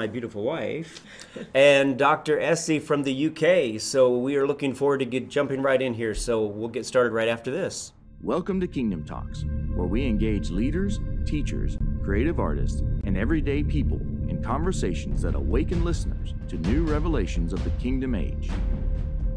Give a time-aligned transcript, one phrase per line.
[0.00, 1.04] my beautiful wife,
[1.52, 2.40] and Dr.
[2.40, 3.78] Essie from the UK.
[3.78, 6.14] So we are looking forward to get jumping right in here.
[6.14, 7.92] So we'll get started right after this.
[8.22, 9.44] Welcome to Kingdom Talks,
[9.74, 13.98] where we engage leaders, teachers, creative artists, and everyday people
[14.30, 18.48] in conversations that awaken listeners to new revelations of the kingdom age.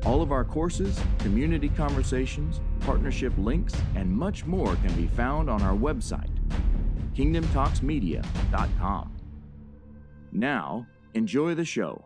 [0.05, 5.61] All of our courses, community conversations, partnership links, and much more can be found on
[5.61, 6.31] our website,
[7.17, 9.12] kingdomtalksmedia.com.
[10.43, 12.03] Now, enjoy the show.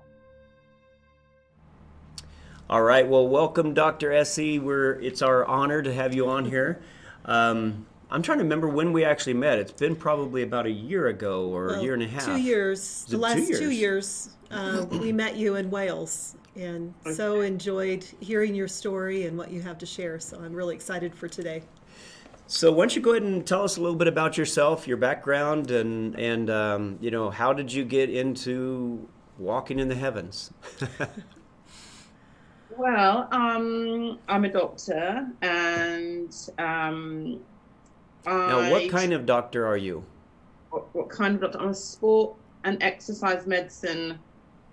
[2.70, 3.08] All right.
[3.08, 4.12] Well, welcome, Dr.
[4.12, 4.60] Essie.
[4.60, 6.82] We're it's our honor to have you on here.
[7.24, 9.58] Um, I'm trying to remember when we actually met.
[9.60, 12.26] It's been probably about a year ago or Well, a year and a half.
[12.26, 12.80] Two years.
[12.80, 13.78] Is The last two two years?
[13.80, 19.50] years, uh, we met you in Wales, and so enjoyed hearing your story and what
[19.50, 20.20] you have to share.
[20.20, 21.64] So I'm really excited for today.
[22.48, 24.98] So why don't you go ahead and tell us a little bit about yourself, your
[24.98, 30.52] background, and and um, you know how did you get into walking in the heavens?
[32.78, 37.40] Well, um, I'm a doctor, and um,
[38.24, 40.06] now, what kind of doctor are you?
[40.70, 41.60] what, what kind of doctor?
[41.60, 44.20] I'm a sport and exercise medicine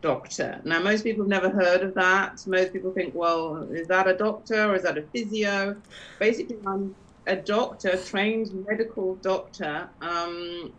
[0.02, 0.60] doctor.
[0.64, 2.46] Now, most people have never heard of that.
[2.46, 5.76] Most people think, well, is that a doctor or is that a physio?
[6.18, 6.94] Basically, I'm
[7.26, 10.72] a doctor, trained medical doctor, um,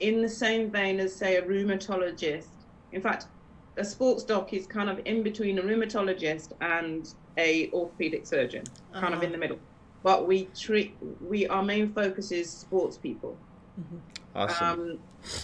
[0.00, 2.48] in the same vein as, say, a rheumatologist.
[2.92, 3.26] In fact,
[3.76, 9.06] a sports doc is kind of in between a rheumatologist and a orthopedic surgeon, kind
[9.08, 9.22] of Uh-huh.
[9.26, 9.58] in the middle.
[10.02, 13.36] But we treat, we our main focus is sports people.
[14.34, 14.80] Awesome.
[14.80, 14.98] Um,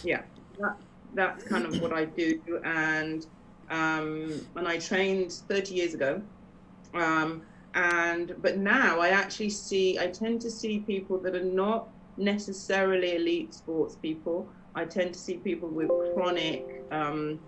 [0.04, 0.22] yeah,
[0.60, 0.76] that,
[1.14, 2.40] that's kind of what I do.
[2.64, 3.26] And
[3.70, 6.20] um, and I trained 30 years ago.
[6.94, 7.42] Um,
[7.74, 13.16] and but now I actually see, I tend to see people that are not necessarily
[13.16, 14.50] elite sports people.
[14.74, 17.40] I tend to see people with chronic um,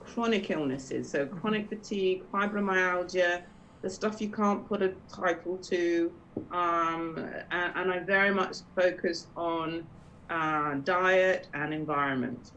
[0.00, 3.42] chronic illnesses, so chronic fatigue, fibromyalgia,
[3.82, 6.12] the stuff you can't put a title to.
[6.50, 7.18] Um,
[7.50, 9.84] and, and I very much focus on
[10.30, 12.52] uh, diet and environment.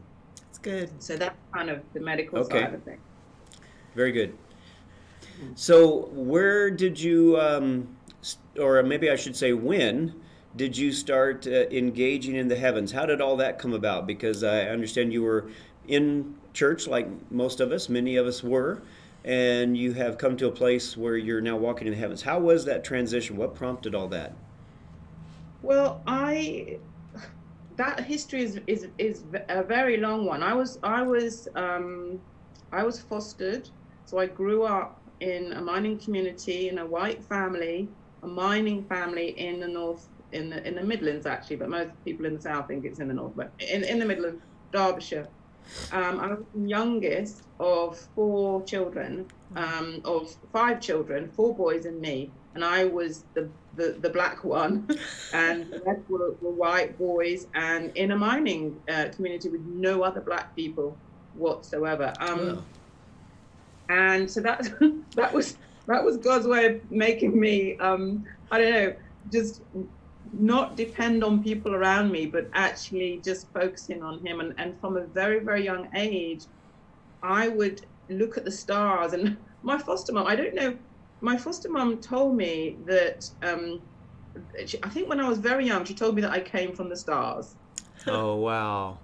[0.48, 1.02] It's good.
[1.02, 2.60] So that's kind of the medical Okay.
[2.64, 3.00] side of things.
[3.94, 4.38] Very good.
[5.54, 7.88] So, where did you, um,
[8.58, 10.14] or maybe I should say, when
[10.56, 12.92] did you start uh, engaging in the heavens?
[12.92, 14.06] How did all that come about?
[14.06, 15.50] Because I understand you were
[15.88, 18.82] in church, like most of us, many of us were,
[19.24, 22.22] and you have come to a place where you're now walking in the heavens.
[22.22, 23.36] How was that transition?
[23.36, 24.34] What prompted all that?
[25.62, 26.78] Well, I
[27.76, 30.42] that history is is is a very long one.
[30.42, 32.20] I was I was um,
[32.72, 33.68] I was fostered,
[34.04, 37.88] so I grew up in a mining community in a white family,
[38.22, 42.26] a mining family in the north in the in the Midlands actually, but most people
[42.26, 45.28] in the south think it's in the north, but in in the Midlands, Derbyshire.
[45.92, 52.00] Um, I was the youngest of four children, um, of five children, four boys and
[52.00, 54.88] me, and I was the the, the black one,
[55.32, 60.02] and the rest were, were white boys, and in a mining uh, community with no
[60.02, 60.96] other black people
[61.34, 62.12] whatsoever.
[62.18, 62.64] Um.
[63.92, 64.62] And so that
[65.16, 68.92] that was that was God's way of making me um, I don't know
[69.30, 69.62] just
[70.32, 74.96] not depend on people around me but actually just focusing on him and, and from
[74.96, 76.44] a very very young age
[77.22, 80.76] I would look at the stars and my foster mom I don't know
[81.20, 83.80] my foster mom told me that um,
[84.84, 86.96] I think when I was very young she told me that I came from the
[86.96, 87.56] stars
[88.06, 89.01] Oh, wow.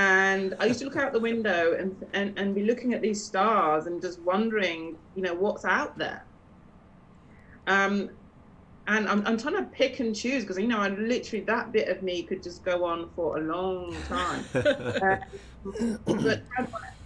[0.00, 3.26] And I used to look out the window and, and, and be looking at these
[3.26, 6.24] stars and just wondering, you know, what's out there.
[7.66, 8.08] Um,
[8.86, 11.88] and I'm, I'm trying to pick and choose because, you know, I literally, that bit
[11.88, 14.46] of me could just go on for a long time.
[14.54, 15.16] Uh,
[16.06, 16.44] but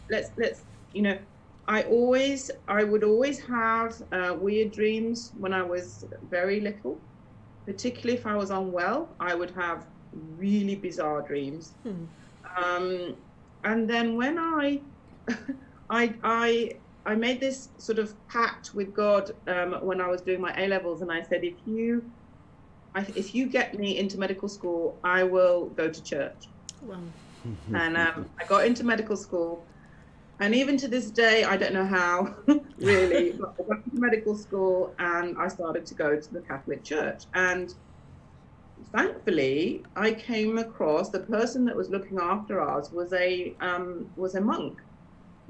[0.08, 0.62] let's, let's,
[0.92, 1.18] you know,
[1.66, 7.00] I always, I would always have uh, weird dreams when I was very little,
[7.66, 12.04] particularly if I was unwell, I would have really bizarre dreams Hmm.
[12.56, 13.16] Um,
[13.64, 14.82] and then when I,
[15.90, 16.72] I, I,
[17.06, 20.68] I made this sort of pact with God um, when I was doing my A
[20.68, 22.10] levels, and I said, if you,
[22.94, 26.50] I, if you get me into medical school, I will go to church.
[26.80, 27.12] Wow.
[27.74, 29.66] And um, I got into medical school,
[30.40, 32.34] and even to this day, I don't know how,
[32.78, 36.82] really, but I went to medical school, and I started to go to the Catholic
[36.84, 37.68] Church, and
[38.94, 44.34] thankfully, I came across the person that was looking after us was a um, was
[44.34, 44.80] a monk,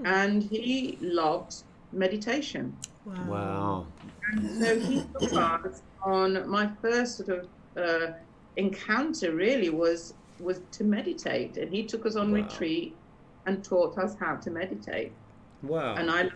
[0.04, 1.54] and he loved
[1.92, 2.76] meditation.
[3.04, 3.24] Wow.
[3.28, 3.86] Wow.
[4.32, 8.12] And so he took us on my first sort of uh,
[8.56, 9.34] encounter.
[9.34, 12.36] Really was was to meditate, and he took us on Wow.
[12.42, 13.00] retreat.
[13.46, 15.12] and taught us how to meditate.
[15.62, 15.94] Wow.
[15.96, 16.30] And I.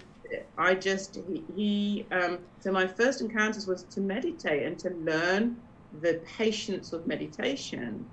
[0.59, 5.57] I just he, he um, so my first encounters was to meditate and to learn
[6.01, 8.05] the patience of meditation.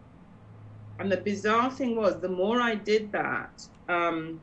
[1.00, 4.40] And the bizarre thing was, the more I did that, um,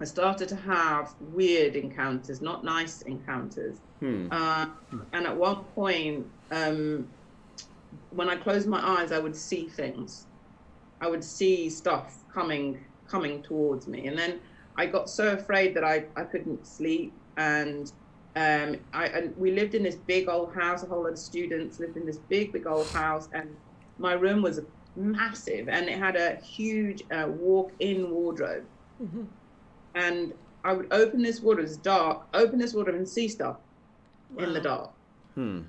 [0.00, 3.78] I started to have weird encounters, not nice encounters.
[4.00, 4.28] Hmm.
[4.30, 4.66] Uh,
[5.12, 7.08] and at one point, um,
[8.10, 10.26] when I closed my eyes, I would see things.
[11.00, 14.38] I would see stuff coming coming towards me, and then
[14.76, 17.12] I got so afraid that I, I couldn't sleep.
[17.36, 17.90] And
[18.38, 20.82] um, I and we lived in this big old house.
[20.82, 23.48] A whole lot of students lived in this big big old house, and
[23.98, 24.60] my room was
[24.96, 28.64] massive, and it had a huge uh, walk-in wardrobe.
[29.02, 29.26] Mhm.
[29.94, 33.56] And I would open this wardrobe, it's dark, open this wardrobe and see stuff
[34.36, 34.90] in the dark.
[35.34, 35.60] Hmm.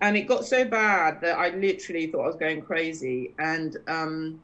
[0.00, 3.32] and it got so bad that I literally thought I was going crazy.
[3.38, 4.42] And um,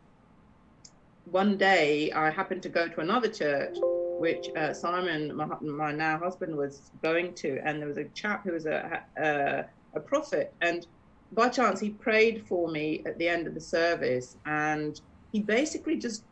[1.30, 3.76] one day I happened to go to another church,
[4.20, 8.44] which uh, Simon, my, my now husband, was going to, and there was a chap
[8.44, 9.64] who was a, a
[9.94, 10.86] a prophet, and
[11.32, 15.00] by chance he prayed for me at the end of the service, and
[15.32, 16.24] he basically just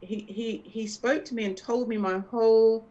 [0.00, 2.84] he he he spoke to me and told me my whole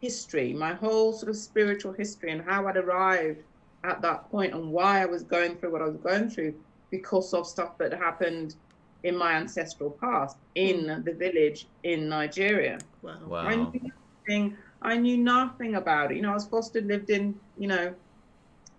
[0.00, 3.42] history, my whole sort of spiritual history, and how I'd arrived
[3.82, 6.54] at that point and why I was going through what I was going through
[6.92, 8.54] because of stuff that happened
[9.04, 11.02] in my ancestral past in hmm.
[11.04, 12.78] the village in Nigeria.
[13.02, 13.18] Wow.
[13.26, 13.38] Wow.
[13.40, 13.92] I knew
[14.26, 14.56] nothing.
[14.82, 16.16] I knew nothing about it.
[16.16, 17.94] You know, I was fostered, lived in, you know,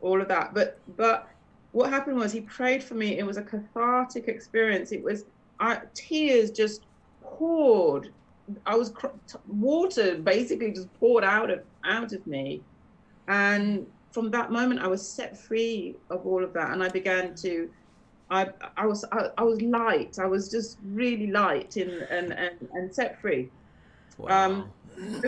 [0.01, 0.53] all of that.
[0.53, 1.29] But but
[1.71, 3.17] what happened was he prayed for me.
[3.17, 4.91] It was a cathartic experience.
[4.91, 5.25] It was
[5.59, 6.81] I, tears just
[7.21, 8.11] poured.
[8.65, 12.61] I was cr- t- water basically just poured out of out of me,
[13.27, 17.35] and from that moment I was set free of all of that, and I began
[17.35, 17.69] to.
[18.29, 20.17] I, I was I, I was light.
[20.19, 23.49] I was just really light in, and, and, and set free.
[24.17, 24.45] Wow.
[24.45, 24.71] Um,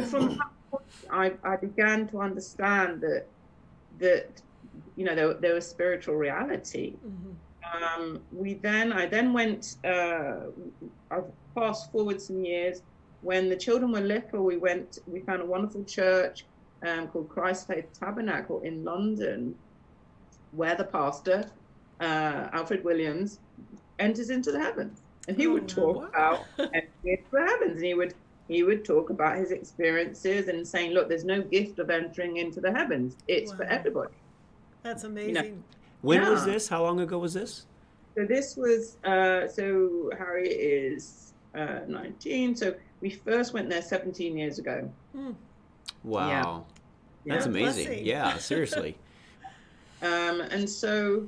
[0.10, 3.26] from that point, I, I began to understand that
[4.00, 4.42] that
[4.96, 6.96] you know there, there was spiritual reality.
[7.06, 7.36] Mhm.
[7.74, 9.76] Um, we then I then went.
[9.84, 10.48] Uh,
[11.12, 11.20] I
[11.54, 12.82] fast forward some years.
[13.22, 15.00] When the children were little, we went.
[15.06, 16.46] We found a wonderful church
[16.86, 19.56] um, called Christ Faith Tabernacle in London,
[20.52, 21.50] where the pastor
[22.00, 23.40] uh, Alfred Williams
[24.00, 26.08] enters into the heavens, and he Oh, would talk wow.
[26.08, 28.14] about entering into the heavens, and he would
[28.48, 32.62] he would talk about his experiences and saying, "Look, there's no gift of entering into
[32.62, 33.18] the heavens.
[33.28, 34.14] It's for everybody."
[34.84, 35.64] That's amazing.
[36.02, 36.68] when was this?
[36.70, 37.66] How long ago was this?
[38.16, 42.56] So this was uh, so Harry is uh, 19.
[42.56, 44.90] So we first went there 17 years ago.
[45.14, 45.32] Hmm.
[46.04, 46.66] Wow.
[47.26, 47.52] That's Yeah.
[47.52, 47.86] amazing.
[47.88, 48.06] Blessing.
[48.06, 48.98] Yeah, seriously.
[50.00, 51.28] Um, and so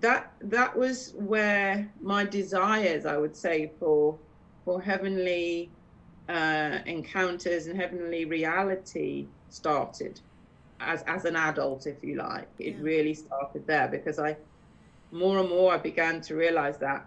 [0.00, 4.20] that that was where my desires, I would say, for
[4.64, 5.74] for heavenly
[6.28, 10.20] uh, encounters and heavenly reality started
[10.80, 12.50] as as an adult, if you like.
[12.58, 12.82] It Yeah.
[12.82, 14.36] really started there because I
[15.10, 17.06] more and more I began to realize that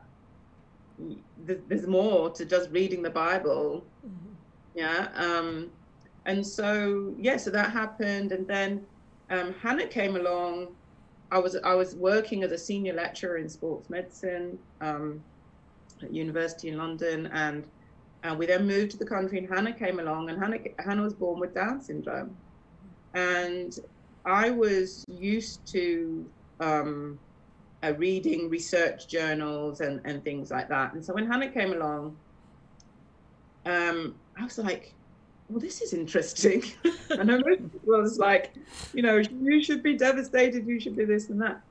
[1.46, 4.38] th- there's more to just reading the Bible Mhm.
[4.76, 5.72] yeah um
[6.26, 8.86] and so yeah so that happened and then
[9.30, 10.76] um hannah came along
[11.32, 15.22] i was i was working as a senior lecturer in sports medicine um
[16.04, 17.68] at university in london and
[18.24, 21.14] and we then moved to the country and hannah came along and hannah hannah was
[21.14, 22.36] born with down syndrome
[23.14, 23.74] and
[24.26, 26.26] i was used to
[26.60, 27.20] um
[27.84, 30.94] uh, reading research journals and, and things like that.
[30.94, 32.18] And so when Hannah came along,
[33.66, 34.96] um, I was like,
[35.50, 36.64] well, this is interesting.
[37.10, 37.40] and I
[37.86, 38.54] was like,
[38.94, 41.62] you know, you should be devastated, you should be this and that.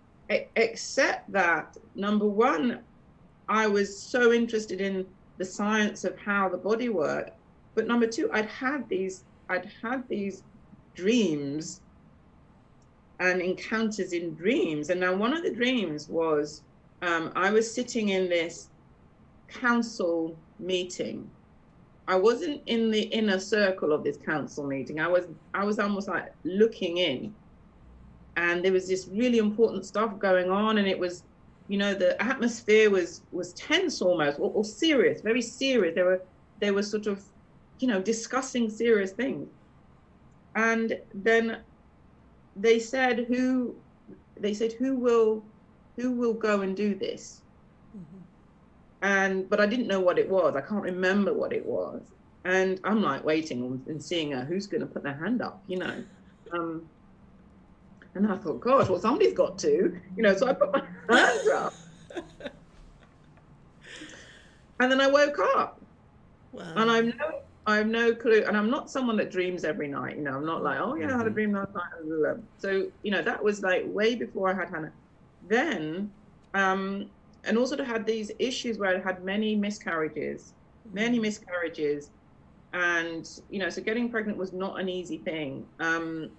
[0.56, 2.80] Except that, number one,
[3.48, 5.06] I was so interested in
[5.38, 7.32] the science of how the body worked.
[7.74, 10.42] But number two, I'd had these, I'd had these
[10.94, 11.80] dreams
[13.20, 14.90] and encounters in dreams.
[14.90, 16.62] And now one of the dreams was
[17.02, 18.68] um, I was sitting in this
[19.48, 21.30] council meeting.
[22.08, 25.00] I wasn't in the inner circle of this council meeting.
[25.00, 27.36] I was I was almost like looking in.
[28.36, 31.24] And there was this really important stuff going on and it was
[31.68, 35.94] you know the atmosphere was was tense almost or, or serious, very serious.
[35.96, 36.22] They were
[36.60, 37.24] they were sort of
[37.80, 39.50] you know discussing serious things.
[40.54, 41.64] And then
[42.56, 43.82] they said who
[44.40, 45.46] they said who will
[45.96, 47.42] who will go and do this
[47.96, 48.27] Mhm.
[49.02, 52.12] And but i didn't know what it was i can't remember what it was
[52.44, 55.78] and i'm like waiting and seeing uh, who's going to put their hand up you
[55.78, 56.04] know
[56.52, 56.88] um
[58.14, 61.40] and i thought gosh well somebody's got to you know so i put my hand
[61.54, 61.74] up
[64.80, 65.80] and then i woke up
[66.52, 66.72] Wow.
[66.76, 67.12] and I've no,
[67.66, 68.44] I have no clue.
[68.46, 70.16] And I'm not someone that dreams every night.
[70.16, 71.34] You know, I'm not like, oh yeah, I had a Mhm.
[71.34, 72.36] dream last night.
[72.58, 74.92] So you know, that was like way before I had Hannah.
[75.42, 76.12] Then,
[76.54, 77.10] um,
[77.44, 80.52] and also I had these issues where I had many miscarriages,
[80.92, 82.10] many miscarriages,
[82.72, 85.66] and you know, so getting pregnant was not an easy thing.
[85.80, 86.30] Um,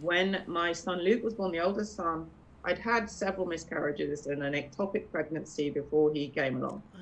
[0.00, 2.26] when my son Luke was born, the oldest son,
[2.64, 6.82] I'd had several miscarriages and an ectopic pregnancy before he came along.
[6.94, 7.00] Wow.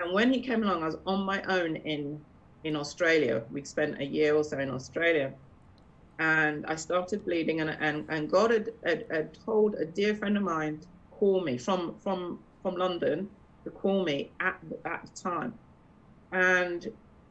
[0.00, 2.20] And when he came along, I was on my own in
[2.64, 3.42] in Australia.
[3.52, 5.32] We'd spent a year or so in Australia,
[6.18, 7.60] and I started bleeding.
[7.60, 10.80] And and, and God had, had, had told a dear friend of mine
[11.18, 13.30] call me from from from London
[13.64, 15.54] to call me at the, at the time.
[16.32, 16.86] And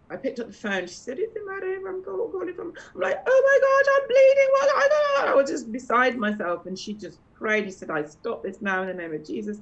[0.09, 0.87] I picked up the phone.
[0.87, 1.75] She said, "Is the matter?
[1.87, 4.69] I'm calling from." I'm like, "Oh my God, I'm bleeding!" What?
[4.75, 5.31] I don't know.
[5.31, 7.65] I was just beside myself, and she just prayed.
[7.65, 9.59] He said, "I stop this now in the name of Jesus."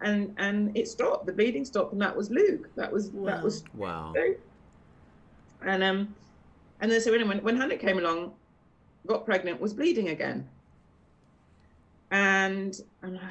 [0.00, 1.26] and and it stopped.
[1.26, 2.68] The bleeding stopped, and that was Luke.
[2.76, 3.32] That was Wow.
[3.32, 4.12] that was Wow.
[5.62, 6.14] and um
[6.80, 8.34] and then so when when, when Hannah came along,
[9.06, 10.50] got pregnant, was bleeding again.
[12.10, 13.22] And I'm like,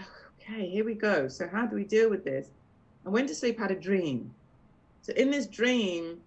[0.44, 1.28] okay, here we go.
[1.28, 2.50] So how do we deal with this?
[3.06, 4.34] I went to sleep, had a dream.
[5.02, 6.22] So in this dream,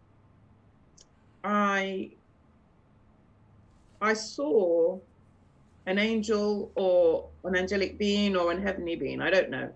[1.44, 2.10] I
[4.00, 4.98] I saw
[5.86, 9.22] an angel or an angelic being or an heavenly being.
[9.22, 9.70] I don't know.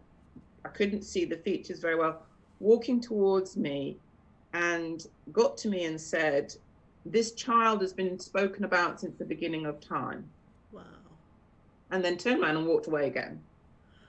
[0.64, 2.22] I couldn't see the features very well.
[2.58, 3.96] Walking towards me
[4.52, 6.54] and got to me and said,
[7.06, 10.28] This child has been spoken about since the beginning of time.
[10.72, 10.82] Wow.
[11.90, 13.40] And then turned around and walked away again.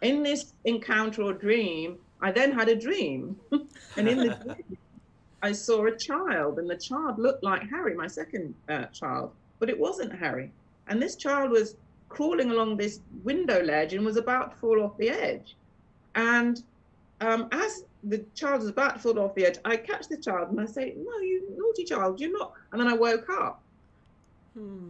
[0.02, 3.36] In this encounter or dream, I then had a dream.
[3.98, 4.78] and in the dream,
[5.44, 9.70] I saw a child, and the child looked like Harry, my second uh, child, but
[9.70, 10.52] it wasn't Harry.
[10.88, 11.76] And this child was
[12.10, 15.56] crawling along this window ledge and was about to fall off the edge.
[16.16, 16.62] And
[17.22, 20.50] um, as the child was about to fall off the edge, I catch the child
[20.50, 22.54] and I say, No, you naughty child, you're not.
[22.72, 23.62] And then I woke up.
[24.54, 24.90] Hmm.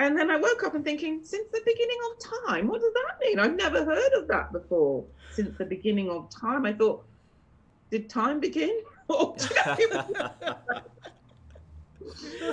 [0.00, 3.20] And then I woke up and thinking, Since the beginning of time, what does that
[3.20, 3.38] mean?
[3.38, 5.04] I've never heard of that before.
[5.32, 7.04] Since the beginning of time, I thought,
[7.90, 8.80] Did time begin?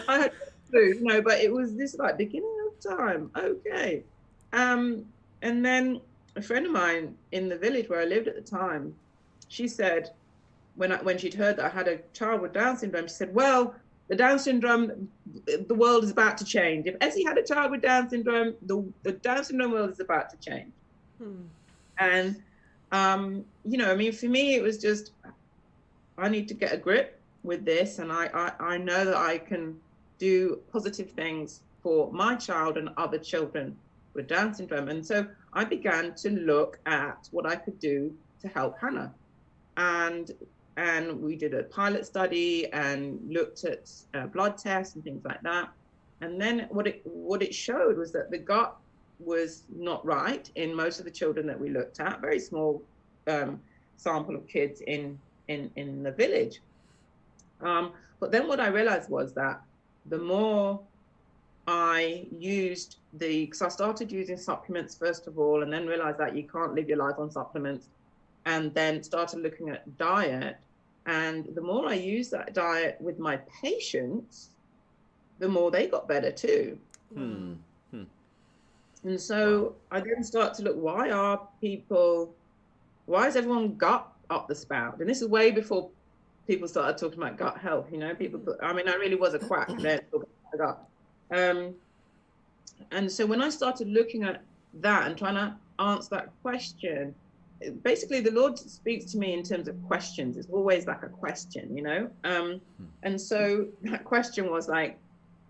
[0.08, 3.32] I had no clue, no, but it was this like beginning of time.
[3.38, 4.04] Okay.
[4.52, 5.06] Um,
[5.42, 6.02] and then
[6.36, 8.94] a friend of mine in the village where I lived at the time,
[9.48, 10.12] she said,
[10.76, 13.34] when I, when she'd heard that I had a child with Down syndrome, she said,
[13.34, 13.74] "Well,
[14.08, 15.10] the Down syndrome,
[15.46, 16.88] the world is about to change.
[16.88, 20.30] If Essie had a child with Down syndrome, the the Down syndrome world is about
[20.30, 20.72] to change."
[21.18, 21.44] Hmm.
[22.00, 22.42] And
[22.92, 25.12] um, you know, I mean, for me, it was just
[26.18, 29.38] I need to get a grip with this, and I I, I know that I
[29.38, 29.80] can
[30.20, 33.78] do positive things for my child and other children
[34.14, 34.90] with Down syndrome.
[34.90, 39.14] And so I began to look at what I could do to help Hannah,
[39.76, 40.32] and
[40.78, 45.42] and we did a pilot study and looked at uh, blood tests and things like
[45.42, 45.70] that.
[46.22, 48.76] And then what it what it showed was that the gut
[49.20, 52.22] was not right in most of the children that we looked at.
[52.22, 52.82] Very small
[53.28, 53.60] um,
[53.98, 56.62] sample of kids in in in the village.
[57.62, 59.62] Um, but then what I realized was that
[60.06, 60.80] the more
[61.68, 66.36] I used the, because I started using supplements first of all, and then realized that
[66.36, 67.88] you can't live your life on supplements,
[68.46, 70.58] and then started looking at diet.
[71.08, 74.50] And the more I used that diet with my patients,
[75.40, 76.78] the more they got better too.
[77.14, 77.54] Hmm.
[79.04, 82.34] And so I then start to look why are people,
[83.06, 85.00] why is everyone gut up the spout?
[85.00, 85.90] And this is way before
[86.46, 87.88] people started talking about gut health.
[87.92, 88.40] You know, people.
[88.40, 90.88] Put, I mean, I really was a quack then talking about
[91.30, 91.40] gut.
[91.40, 91.76] Um,
[92.92, 94.42] and so when I started looking at
[94.82, 97.16] that and trying to answer that question,
[97.84, 100.38] basically the Lord speaks to me in terms of questions.
[100.38, 102.10] It's always like a question, you know.
[102.24, 102.62] Um,
[103.04, 104.98] and so that question was like,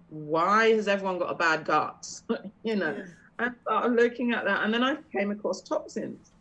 [0.09, 2.21] why has everyone got a bad gut?
[2.63, 2.95] you know.
[2.97, 3.05] Yeah.
[3.39, 6.31] I started looking at that, and then I came across toxins,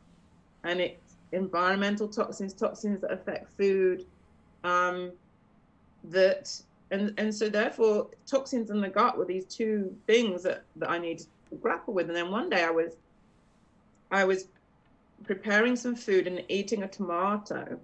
[0.64, 4.06] and it's environmental toxins, toxins that affect food,
[4.64, 5.12] um,
[6.04, 6.50] that
[6.90, 10.98] and and so therefore toxins in the gut were these two things that that I
[10.98, 12.06] needed to grapple with.
[12.08, 12.92] And then one day I was,
[14.10, 14.48] I was
[15.24, 17.78] preparing some food and eating a tomato,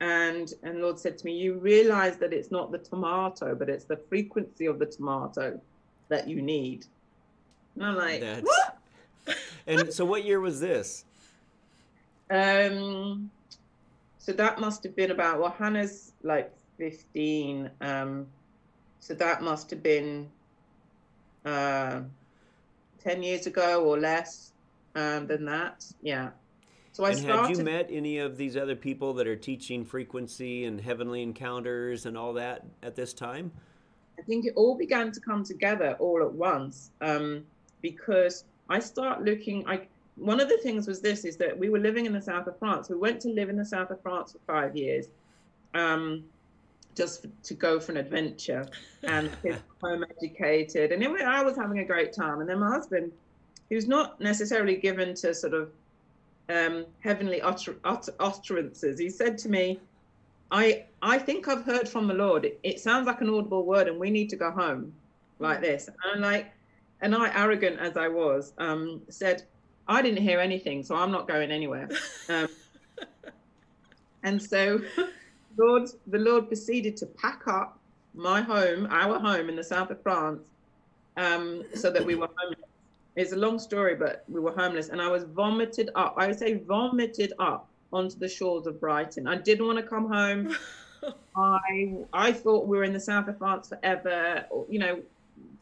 [0.00, 3.84] and and Lord said to me, "You realize that it's not the tomato, but it's
[3.84, 5.60] the frequency of the tomato
[6.08, 6.86] that you need."
[7.74, 8.78] And I'm like, That's- what?
[9.68, 11.04] And so, what year was this?
[12.30, 13.30] Um,
[14.18, 17.70] so that must have been about well, Hannah's like 15.
[17.80, 18.26] Um,
[19.00, 20.28] so that must have been
[21.44, 22.00] uh,
[23.02, 24.52] 10 years ago or less
[24.96, 25.84] um, than that.
[26.02, 26.30] Yeah.
[26.96, 27.48] So I and started.
[27.48, 32.06] had you met any of these other people that are teaching frequency and heavenly encounters
[32.06, 33.52] and all that at this time?
[34.18, 37.44] I think it all began to come together all at once um,
[37.82, 39.68] because I start looking.
[39.68, 42.46] I one of the things was this: is that we were living in the south
[42.46, 42.88] of France.
[42.88, 45.08] We went to live in the south of France for five years,
[45.74, 46.24] um,
[46.94, 48.66] just to go for an adventure,
[49.02, 52.40] and kids home educated, and anyway, I was having a great time.
[52.40, 53.12] And then my husband,
[53.68, 55.68] who's not necessarily given to sort of
[56.48, 59.80] um, heavenly utter, utter, utterances, he said to me,
[60.50, 62.44] I I think I've heard from the Lord.
[62.44, 64.92] It, it, sounds like an audible word, and we need to go home,
[65.38, 65.88] like this.
[66.12, 66.52] And like,
[67.00, 69.42] and I, arrogant as I was, um, said,
[69.88, 71.88] I didn't hear anything, so I'm not going anywhere.
[72.28, 72.48] Um,
[74.24, 74.80] and so,
[75.56, 77.78] Lord, the Lord proceeded to pack up
[78.14, 80.42] my home, our home in the south of France,
[81.16, 82.58] um, so that we were homeless.
[83.16, 86.14] It's a long story, but we were homeless, and I was vomited up.
[86.18, 89.26] I would say vomited up onto the shores of Brighton.
[89.26, 90.54] I didn't want to come home.
[91.36, 94.44] I I thought we were in the south of France forever.
[94.68, 95.02] You know,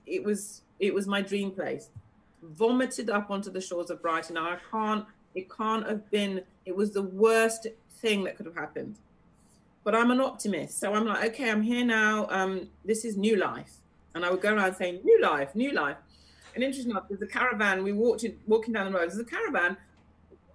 [0.06, 1.90] it was it was my dream place.
[2.42, 4.36] Vomited up onto the shores of Brighton.
[4.36, 5.06] I can't.
[5.36, 6.42] It can't have been.
[6.66, 7.68] It was the worst
[7.98, 8.96] thing that could have happened.
[9.84, 12.26] But I'm an optimist, so I'm like, okay, I'm here now.
[12.30, 13.76] Um, this is new life,
[14.14, 15.98] and I would go around saying, new life, new life.
[16.54, 17.82] And interesting enough, there's a caravan.
[17.82, 19.10] We walked in, walking down the road.
[19.10, 19.76] There's a caravan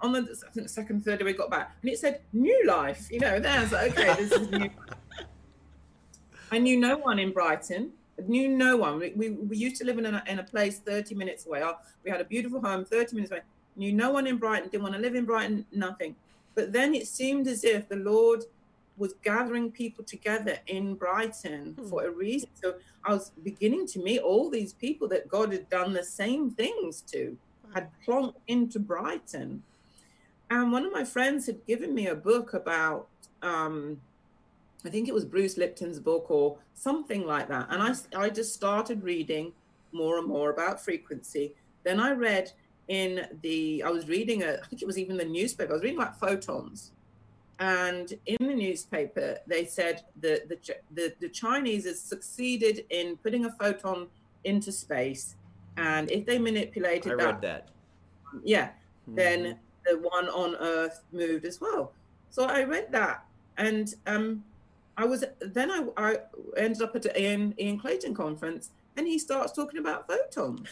[0.02, 2.66] on the I think the second, third day we got back, and it said new
[2.66, 3.08] life.
[3.12, 4.70] You know, there's like, okay, this is new.
[6.52, 7.92] I knew no one in Brighton.
[8.18, 9.00] I knew no one.
[9.00, 11.64] We, we, we used to live in a, in a place 30 minutes away.
[12.04, 13.42] We had a beautiful home 30 minutes away.
[13.76, 14.70] Knew no one in Brighton.
[14.70, 15.66] Didn't want to live in Brighton.
[15.72, 16.16] Nothing.
[16.56, 18.44] But then it seemed as if the Lord
[19.00, 21.88] was gathering people together in Brighton hmm.
[21.88, 22.50] for a reason.
[22.54, 26.52] So I was beginning to meet all these people that God had done the same
[26.52, 27.36] things to,
[27.74, 29.64] had plonked into Brighton.
[30.52, 33.08] And one of my friends had given me a book about,
[33.42, 34.02] um,
[34.86, 37.68] I think it was Bruce Lipton's book or something like that.
[37.70, 37.94] And I,
[38.26, 39.54] I just started reading
[39.92, 41.54] more and more about frequency.
[41.84, 42.52] Then I read
[42.88, 45.84] in the, I was reading, a, I think it was even the newspaper, I was
[45.84, 46.92] reading about photons.
[47.60, 50.58] And in the newspaper, they said that the,
[50.94, 54.08] the, the Chinese has succeeded in putting a photon
[54.46, 55.36] into space.
[55.76, 57.68] And if they manipulated I that, read that.
[58.44, 59.16] Yeah, mm-hmm.
[59.16, 61.92] then the one on Earth moved as well.
[62.30, 63.26] So I read that,
[63.58, 64.44] and um,
[64.98, 66.18] I was then I, I
[66.58, 70.68] ended up at Ian, Ian Clayton conference, and he starts talking about photons.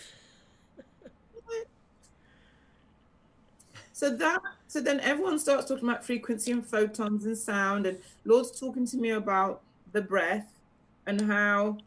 [3.97, 8.51] So that so then everyone starts talking about frequency and photons and sound, and Lord's
[8.59, 10.45] talking to me about the breath
[11.07, 11.79] and how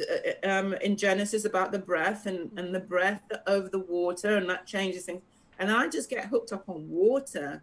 [0.00, 4.48] uh, um, in Genesis about the breath and, and the breath of the water, and
[4.48, 5.20] that changes things.
[5.58, 7.60] And I just get hooked up on water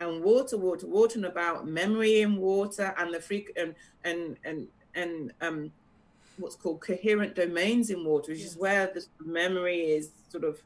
[0.00, 4.68] and water, water, water, and about memory in water and the freak and and and
[4.94, 5.72] and um
[6.36, 8.50] what's called coherent domains in water, which yes.
[8.50, 10.60] is where the memory is sort of,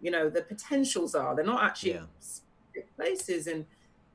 [0.00, 1.34] you know, the potentials are.
[1.34, 2.00] They're not actually
[2.74, 2.82] yeah.
[2.96, 3.64] places and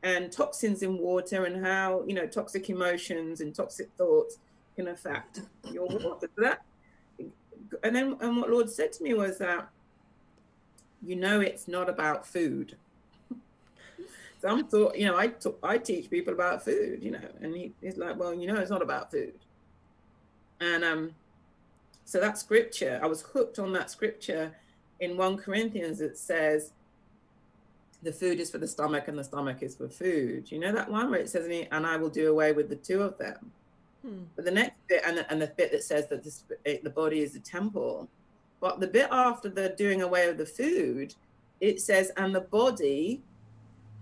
[0.04, 4.38] and toxins in water and how you know toxic emotions and toxic thoughts
[4.76, 5.42] can affect
[5.72, 6.30] your water.
[6.36, 6.62] So that
[7.84, 9.70] and then and what Lord said to me was that
[11.04, 12.76] you know it's not about food.
[14.42, 17.98] Some thought, you know, I, I teach people about food, you know, and he, he's
[17.98, 19.36] like, well, you know, it's not about food.
[20.60, 21.12] And um,
[22.06, 24.52] so that scripture, I was hooked on that scripture
[25.02, 26.00] in 1 Corinthians.
[26.00, 26.72] It says,
[28.04, 30.52] the food is for the stomach and the stomach is for food.
[30.52, 33.02] You know that one where it says, and I will do away with the two
[33.02, 33.52] of them.
[34.02, 34.24] Hmm.
[34.36, 37.20] But the next bit, and the, and the bit that says that this, the body
[37.20, 38.08] is the temple,
[38.60, 41.14] but the bit after the doing away with the food,
[41.60, 43.22] it says, and the body,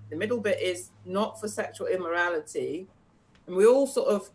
[0.10, 2.88] the middle bit is not for sexual immorality.
[3.48, 4.30] And we all sort of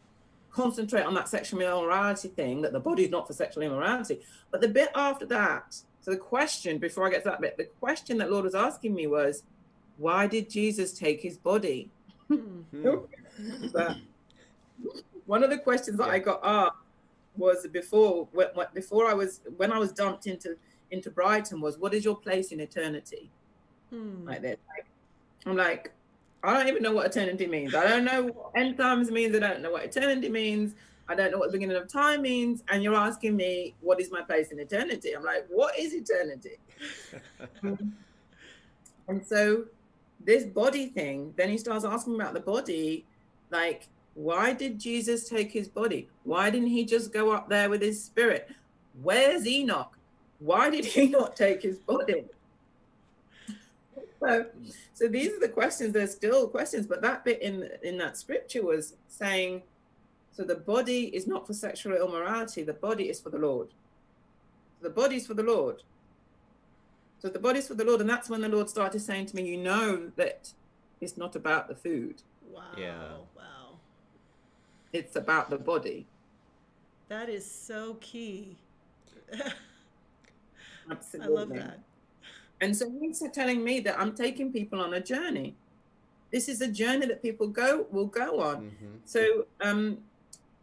[0.50, 4.20] concentrate on that sexual immorality thing, that the body is not for sexual immorality.
[4.50, 7.64] But the bit after that, so the question, before I get to that bit, the
[7.64, 9.42] question that Lord was asking me was,
[9.96, 11.88] why did Jesus take his body?
[12.30, 12.88] Mm-hmm.
[15.24, 16.12] one of the questions that yeah.
[16.12, 16.76] I got asked
[17.36, 18.28] was before
[18.74, 20.56] before I was when I was dumped into
[20.90, 23.30] into Brighton was what is your place in eternity?
[23.90, 24.26] Hmm.
[24.26, 24.58] Like that.
[24.68, 24.86] Like,
[25.46, 25.92] I'm like,
[26.42, 27.74] I don't even know what eternity means.
[27.74, 29.34] I don't know what end times means.
[29.36, 30.74] I don't know what eternity means.
[31.08, 32.62] I don't know what the beginning of time means.
[32.68, 35.12] And you're asking me what is my place in eternity?
[35.12, 36.58] I'm like, what is eternity?
[39.08, 39.64] and so
[40.24, 43.04] this body thing, then he starts asking about the body,
[43.50, 46.08] like why did Jesus take his body?
[46.22, 48.48] Why didn't he just go up there with his spirit?
[49.02, 49.98] Where's Enoch?
[50.38, 52.24] Why did he not take his body?
[54.20, 54.46] so,
[54.94, 55.92] so these are the questions.
[55.92, 59.62] There's still questions, but that bit in in that scripture was saying,
[60.34, 62.64] so the body is not for sexual immorality.
[62.64, 63.68] The body is for the Lord.
[64.82, 65.82] The body is for the Lord.
[67.20, 69.48] So the body's for the Lord, and that's when the Lord started saying to me,
[69.48, 70.52] "You know that
[71.00, 72.22] it's not about the food.
[72.50, 72.62] Wow.
[72.76, 73.12] Yeah.
[73.36, 73.78] Wow.
[74.92, 76.06] It's about the body."
[77.08, 78.56] That is so key.
[80.90, 81.32] Absolutely.
[81.34, 81.78] I love that.
[82.60, 85.54] And so he's telling me that I'm taking people on a journey.
[86.30, 88.70] This is a journey that people go will go on.
[88.70, 88.98] Mhm.
[89.04, 89.98] So um,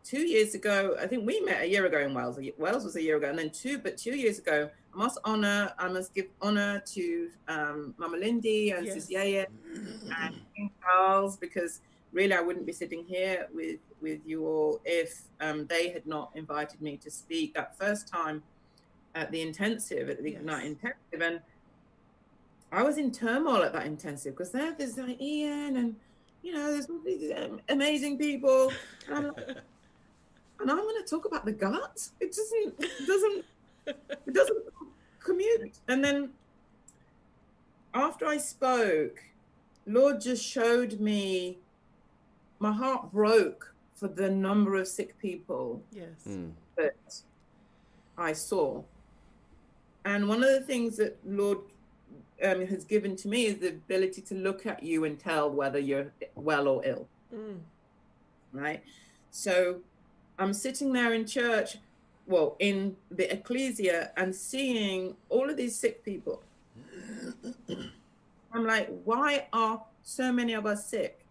[0.04, 2.40] two years ago, I think we met a year ago in Wales.
[2.58, 5.74] Wales was a year ago, and then two, but two years ago, I must honor,
[5.78, 8.96] I must give honor to um, Mama Lindy and Yes.
[8.96, 14.46] Sis Yaya and King Charles because really I wouldn't be sitting here with with you
[14.46, 18.42] all if um, they had not invited me to speak that first time
[19.16, 20.40] at the intensive at the Yes.
[20.40, 21.40] Ignite intensive, and
[22.72, 25.96] I was in turmoil at that intensive because there, there's like Ian and
[26.42, 28.74] you know there's all these um, amazing people,
[29.08, 29.58] and I'm like,
[30.62, 32.10] and I want to talk about the gut.
[32.20, 33.46] It doesn't it doesn't
[34.28, 34.64] it doesn't
[35.20, 35.80] commute.
[35.88, 36.30] And then
[37.94, 39.24] after I spoke,
[39.86, 41.58] Lord just showed me
[42.60, 46.08] my heart broke for the number of sick people Yes.
[46.28, 46.52] Mm.
[46.78, 46.96] that
[48.18, 48.84] I saw.
[50.06, 51.60] And one of the things that Lord
[52.44, 55.78] um, has given to me is the ability to look at you and tell whether
[55.80, 57.60] you're well or ill Mm.
[58.52, 58.84] right?
[59.32, 59.78] So
[60.42, 61.78] I'm sitting there in church,
[62.26, 66.42] well, in the ecclesia, and seeing all of these sick people.
[68.54, 71.26] I'm like, why are so many of us sick?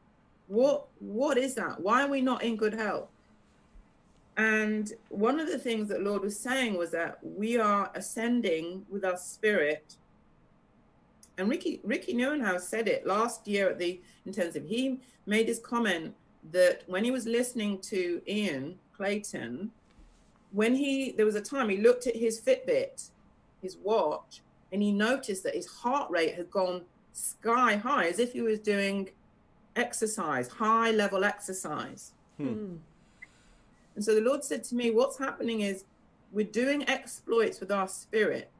[0.46, 1.80] What what is that?
[1.80, 3.08] Why are we not in good health?
[4.36, 9.04] And one of the things that Lord was saying was that we are ascending with
[9.04, 9.96] our spirit.
[11.36, 14.64] And Ricky Ricky Neuenhouse said it last year at the intensive.
[14.64, 16.14] He made this comment
[16.52, 19.70] that when he was listening to Ian Clayton,
[20.52, 23.08] when he there was a time he looked at his Fitbit,
[23.62, 26.82] his watch, and he noticed that his heart rate had gone
[27.12, 29.08] sky high, as if he was doing
[29.74, 32.12] exercise, high level exercise.
[32.38, 32.76] Mm.
[33.94, 35.84] And so the Lord said to me, What's happening is
[36.30, 38.50] we're doing exploits with our spirit,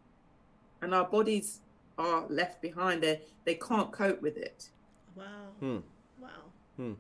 [0.81, 1.61] and our bodies
[1.99, 3.03] are left behind.
[3.03, 4.71] They they can't cope with it.
[5.15, 5.51] Wow.
[5.61, 5.79] Hmm.
[6.19, 6.97] Wow.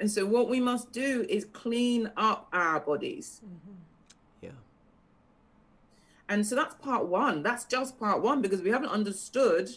[0.00, 3.40] And so what we must do is clean up our bodies.
[3.42, 3.72] hmm
[4.40, 4.50] Yeah.
[6.28, 7.42] And so that's part one.
[7.42, 9.70] That's just part one because we haven't understood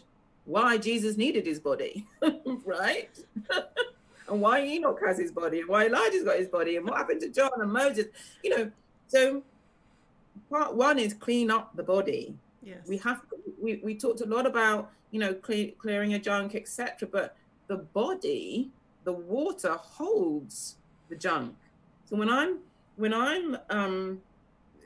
[0.46, 2.06] why Jesus needed his body,
[2.66, 3.10] right?
[4.30, 7.22] and why Enoch has his body, and why Elijah's got his body, and what happened
[7.22, 8.08] to John and Moses.
[8.44, 8.72] You know,
[9.08, 9.44] so
[10.50, 12.36] part one is clean up the body.
[12.64, 12.88] Yes.
[12.88, 13.22] We have
[13.62, 17.08] we, we talked a lot about you know cle- clearing your junk, etc.
[17.12, 17.36] But
[17.68, 18.72] the body,
[19.04, 20.78] the water holds
[21.10, 21.56] the junk.
[22.06, 22.60] So when I'm
[22.96, 24.22] when I'm um,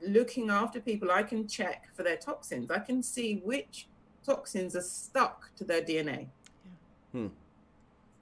[0.06, 2.72] looking after people, I can check for their toxins.
[2.72, 3.88] I can see which
[4.26, 6.28] toxins are stuck to their DNA.
[7.12, 7.28] Hmm.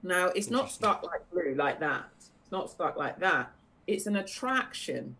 [0.02, 2.10] Now it's not stuck like glue like that.
[2.18, 3.52] It's not stuck like that.
[3.86, 5.16] It's an attraction.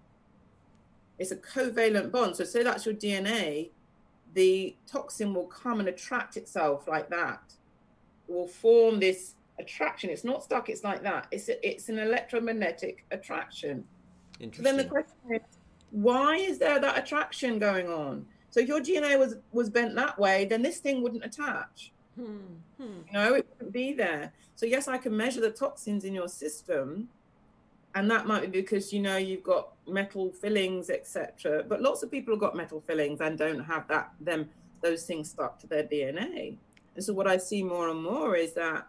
[1.18, 2.36] It's a covalent bond.
[2.36, 3.70] So say that's your DNA,
[4.34, 7.54] the toxin will come and attract itself like that.
[8.28, 10.10] It will form this attraction.
[10.10, 10.68] It's not stuck.
[10.68, 11.26] It's like that.
[11.30, 13.84] It's a, it's an electromagnetic attraction.
[14.52, 15.40] So then the question is,
[15.90, 18.26] why is there that attraction going on?
[18.50, 21.92] So if your DNA was was bent that way, then this thing wouldn't attach.
[22.16, 22.36] Hmm.
[22.80, 22.98] Hmm.
[23.08, 24.32] You know, it wouldn't be there.
[24.56, 27.08] So yes, I can measure the toxins in your system,
[27.94, 31.64] and that might be because you know you've got metal fillings, etc.
[31.68, 34.48] But lots of people have got metal fillings and don't have that them
[34.82, 36.56] those things stuck to their DNA.
[36.94, 38.86] And so what I see more and more is that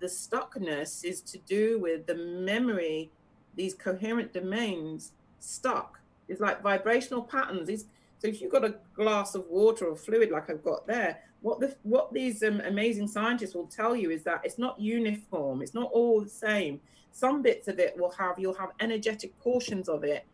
[0.00, 3.10] the stuckness is to do with the memory,
[3.54, 6.00] these coherent domains stuck.
[6.28, 7.68] It's like vibrational patterns.
[7.68, 7.86] These
[8.18, 11.60] so if you've got a glass of water or fluid like I've got there, what
[11.60, 15.62] the what these um, amazing scientists will tell you is that it's not uniform.
[15.62, 16.80] It's not all the same.
[17.12, 20.24] Some bits of it will have you'll have energetic portions of it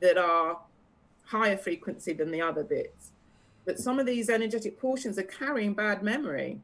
[0.00, 0.58] that are
[1.24, 3.10] higher frequency than the other bits.
[3.64, 6.60] But some of these energetic portions are carrying bad memory,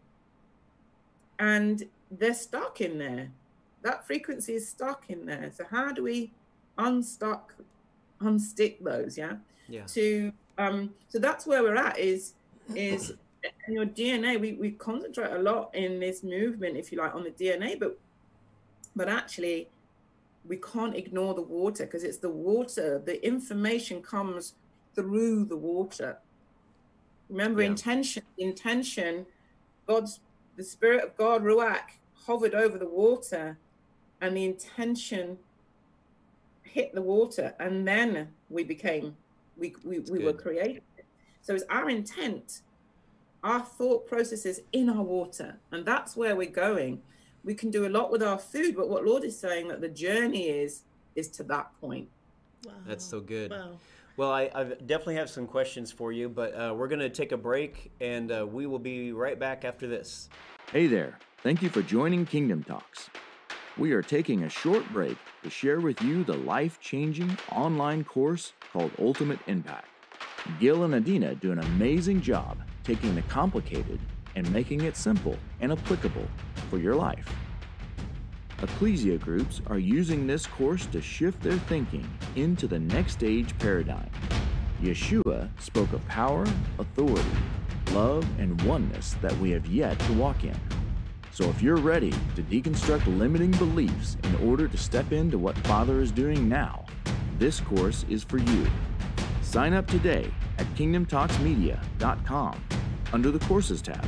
[1.41, 1.83] and
[2.19, 3.31] they're stuck in there.
[3.83, 5.51] That frequency is stuck in there.
[5.57, 6.33] So how do we
[6.79, 7.55] unstuck,
[8.21, 9.19] unstick those?
[9.19, 9.35] Yeah
[9.69, 9.85] yeah.
[9.87, 12.35] to um so that's where we're at is
[12.75, 13.15] is
[13.67, 17.25] in your dna we, we concentrate a lot in this movement if you like on
[17.25, 17.99] the dna but
[18.95, 19.69] but actually
[20.47, 24.55] we can't ignore the water because it's the water the information comes
[24.95, 26.19] through the water
[27.29, 27.69] remember Yeah.
[27.69, 29.27] intention intention
[29.87, 30.21] God's
[30.57, 33.59] the Spirit of God, Ruach, hovered over the water,
[34.21, 35.39] and the intention
[36.63, 39.17] hit the water, and then we became
[39.57, 40.83] we we, we were created.
[41.43, 42.63] So it's our intent,
[43.43, 47.03] our thought processes in our water, and that's where we're going.
[47.45, 49.89] We can do a lot with our food, but what Lord is saying that the
[49.89, 50.83] journey is
[51.15, 52.09] is to that point.
[52.65, 52.73] Wow.
[52.87, 53.51] That's so good.
[53.51, 53.73] Wow.
[54.17, 57.33] Well, I, I, definitely have some questions for you, but uh, we're going to take
[57.33, 60.29] a break and uh, we will be right back after this.
[60.71, 61.19] Hey there.
[61.43, 63.11] Thank you for joining Kingdom Talks.
[63.77, 68.53] We are taking a short break to share with you the life changing online course
[68.73, 69.89] called Ultimate Impact.
[70.61, 73.99] Gil and Adina do an amazing job taking the complicated
[74.37, 76.29] and making it simple and applicable
[76.71, 77.29] for your life.
[78.63, 84.09] Ecclesia groups are using this course to shift their thinking into the next age paradigm.
[84.81, 86.47] Yeshua spoke of power,
[86.79, 87.37] authority,
[87.91, 90.55] love, and oneness that we have yet to walk in.
[91.33, 96.03] So if you're ready to deconstruct limiting beliefs in order to step into what Father
[96.03, 96.85] is doing now,
[97.39, 98.67] this course is for you.
[99.41, 102.63] Sign up today at kingdomtalksmedia.com
[103.15, 104.07] under the Courses tab.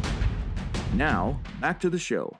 [0.92, 2.36] Now, back to the show.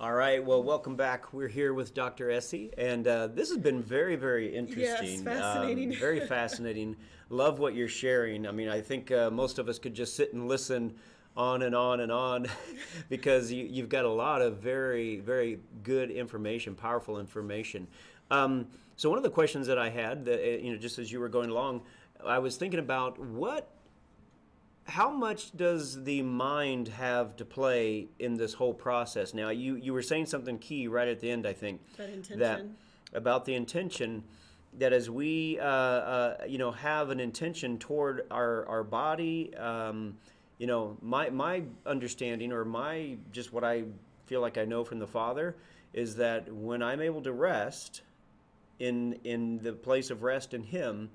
[0.00, 0.44] All right.
[0.44, 1.32] Well, welcome back.
[1.32, 2.32] We're here with Dr.
[2.32, 5.12] Essie, and uh, this has been very, very interesting.
[5.12, 5.92] Yes, fascinating.
[5.92, 6.96] Um, very fascinating.
[7.30, 8.48] Love what you're sharing.
[8.48, 10.94] I mean, I think uh, most of us could just sit and listen
[11.36, 12.46] on and on and on
[13.08, 17.86] because you, have got a lot of very, very good information, powerful information.
[18.30, 18.66] Um,
[18.96, 21.20] so one of the questions that I had, that, uh, you know, just as you
[21.20, 21.82] were going along,
[22.24, 23.70] I was thinking about what
[24.86, 29.32] how much does the mind have to play in this whole process?
[29.32, 31.80] Now, you, you were saying something key right at the end, I think.
[31.96, 32.38] That intention.
[32.38, 32.62] That,
[33.14, 34.24] about the intention
[34.78, 40.16] that as we, uh, uh, you know, have an intention toward our, our body, um,
[40.58, 43.84] you know, my, my understanding or my, just what I
[44.26, 45.56] feel like I know from the Father
[45.92, 48.02] is that when I'm able to rest
[48.78, 51.10] in, in the place of rest in Him,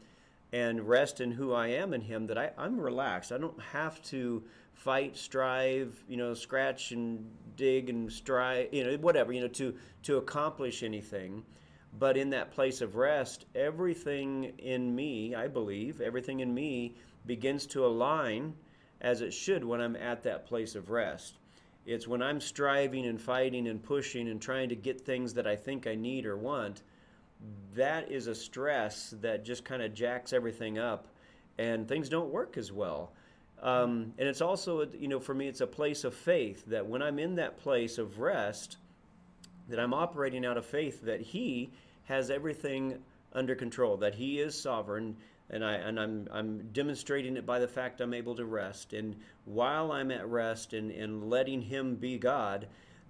[0.52, 3.32] and rest in who I am in Him, that I, I'm relaxed.
[3.32, 8.98] I don't have to fight, strive, you know, scratch and dig and strive, you know,
[8.98, 11.44] whatever, you know, to to accomplish anything.
[11.98, 17.66] But in that place of rest, everything in me, I believe, everything in me begins
[17.68, 18.54] to align
[19.02, 21.36] as it should when I'm at that place of rest.
[21.86, 25.56] It's when I'm striving and fighting and pushing and trying to get things that I
[25.56, 26.84] think I need or want
[27.76, 31.08] that is a stress that just kind of jacks everything up
[31.58, 33.12] and things don't work as well.
[33.62, 37.02] Um, and it's also, you know, for me, it's a place of faith that when
[37.02, 38.78] I'm in that place of rest,
[39.68, 41.70] that I'm operating out of faith that He
[42.06, 43.00] has everything
[43.34, 45.16] under control, that He is sovereign,
[45.50, 48.94] and I and I'm I'm demonstrating it by the fact I'm able to rest.
[48.94, 52.68] And while I'm at rest and, and letting Him be God,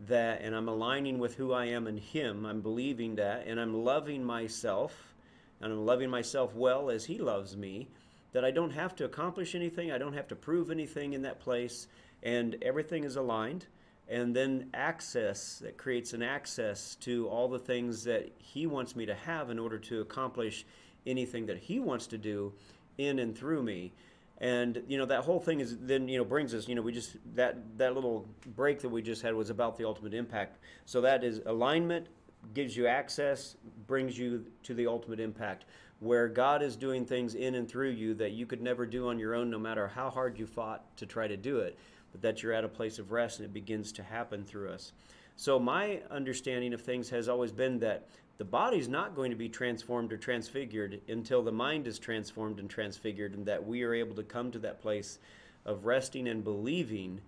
[0.08, 2.46] that and I'm aligning with who I am in him.
[2.46, 5.14] I'm believing that and I'm loving myself
[5.62, 7.90] and I'm loving myself well as he loves me
[8.32, 11.40] that I don't have to accomplish anything, I don't have to prove anything in that
[11.40, 11.88] place
[12.24, 13.66] and everything is aligned
[14.08, 19.06] and then access that creates an access to all the things that he wants me
[19.06, 20.66] to have in order to accomplish
[21.06, 22.54] anything that he wants to do
[22.98, 23.92] in and through me.
[24.40, 26.94] And you know that whole thing is then you know brings us you know we
[26.94, 30.60] just that that little break that we just had was about the ultimate impact.
[30.86, 32.08] So that is alignment
[32.54, 35.66] gives you access brings you to the ultimate impact
[36.00, 39.20] where god is doing things in and through you that you could never do on
[39.20, 41.78] your own no matter how hard you fought to try to do it
[42.12, 44.94] but that you're at a place of rest and it begins to happen through us.
[45.36, 48.08] So my understanding of things has always been that
[48.40, 52.70] the body's not going to be transformed or transfigured until the mind is transformed and
[52.70, 55.20] transfigured, and that we are able to come to that place
[55.66, 57.20] of resting and believing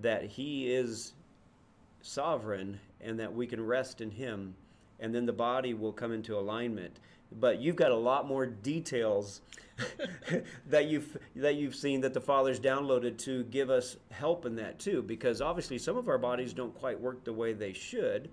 [0.00, 1.12] that He is
[2.00, 4.54] sovereign and that we can rest in Him,
[4.98, 6.98] and then the body will come into alignment.
[7.30, 9.42] But you've got a lot more details
[10.70, 14.78] that you've that you've seen that the Father's downloaded to give us help in that
[14.78, 18.30] too, because obviously some of our bodies don't quite work the way they should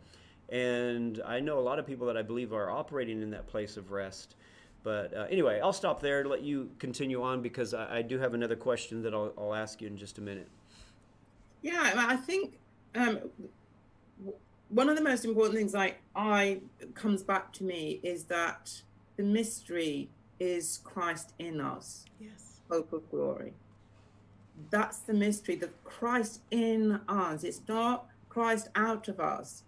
[0.52, 3.78] and I know a lot of people that I believe are operating in that place
[3.78, 4.36] of rest.
[4.84, 8.20] But uh, anyway, I'll stop there and let you continue on because I, I do
[8.20, 10.50] have another question that I'll, I'll, ask you in just a minute.
[11.62, 12.58] Yeah, I think
[12.96, 13.20] um,
[14.70, 16.62] one of the most important things I, I
[16.96, 18.82] comes back to me is that
[19.18, 20.10] the mystery
[20.40, 22.06] is Christ in us.
[22.20, 22.62] Yes.
[22.70, 23.54] Hope of glory.
[24.72, 27.44] That's the mystery, the Christ in us.
[27.44, 29.64] It's not Christ out of us.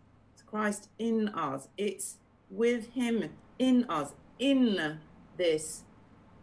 [0.54, 1.68] Christ in us.
[1.80, 2.18] It's
[2.52, 5.00] with Him in us, in
[5.36, 5.82] this.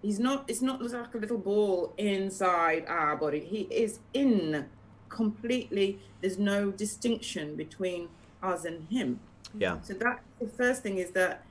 [0.03, 3.39] He's not, it's not like a little ball inside our body.
[3.39, 4.67] He is in
[5.09, 8.09] completely there's no distinction between
[8.45, 9.19] us and him
[9.59, 9.81] Yeah.
[9.83, 11.43] so that the first thing is that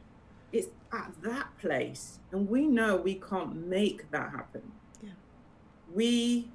[0.54, 4.62] it's at that place and we know we can't make that happen
[5.04, 5.10] Yeah.
[5.94, 6.48] we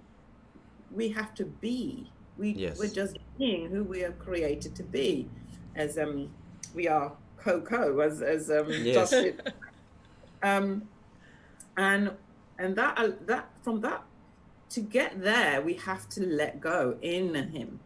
[0.91, 2.79] we have to be we Yes.
[2.79, 5.29] we're just being who we are created to be
[5.77, 6.31] as um
[6.75, 8.95] we are coco as as um Yes.
[8.95, 9.41] Justin
[10.43, 10.89] um
[11.77, 12.11] and
[12.59, 14.03] and that uh, that from that
[14.71, 17.81] to get there we have to let go in him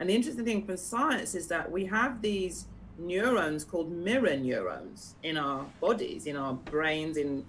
[0.00, 2.66] and the interesting thing from science is that we have these
[2.98, 7.44] neurons called mirror neurons in our bodies in our brains in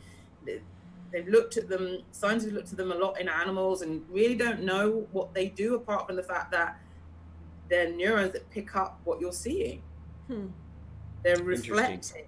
[1.12, 4.36] they've looked at them scientists have looked at them a lot in animals and really
[4.36, 6.80] don't know what they do apart from the fact that
[7.70, 9.82] they're neurons that pick up what you're seeing
[10.28, 10.48] Hmm.
[11.24, 12.26] they're reflecting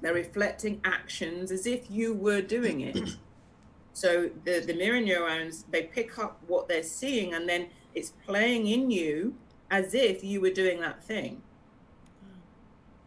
[0.00, 3.16] they're reflecting actions as if you were doing it
[3.92, 8.66] so the the mirror neurons they pick up what they're seeing and then it's playing
[8.66, 9.34] in you
[9.70, 11.42] as if you were doing that thing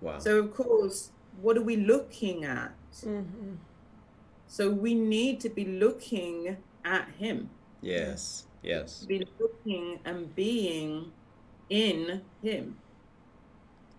[0.01, 0.19] Wow.
[0.19, 2.73] so of course what are we looking at
[3.05, 3.57] Mhm.
[4.47, 7.49] so we need to be looking at him
[7.81, 8.45] yes.
[8.63, 9.05] Yes.
[9.05, 11.11] be looking and being
[11.69, 12.77] in him.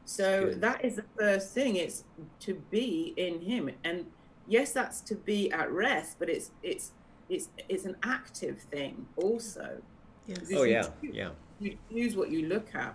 [0.05, 0.61] So Good.
[0.61, 1.77] that is the first thing.
[1.77, 2.05] It's
[2.40, 3.70] to be in him.
[3.85, 4.07] And
[4.49, 6.92] yes, that's to be at rest, but it's it's
[7.29, 9.81] it's it's an active thing also.
[10.27, 10.51] Yes.
[10.55, 10.83] Oh yeah.
[11.01, 11.31] choose- Yeah.
[11.61, 12.94] You choose what you look at.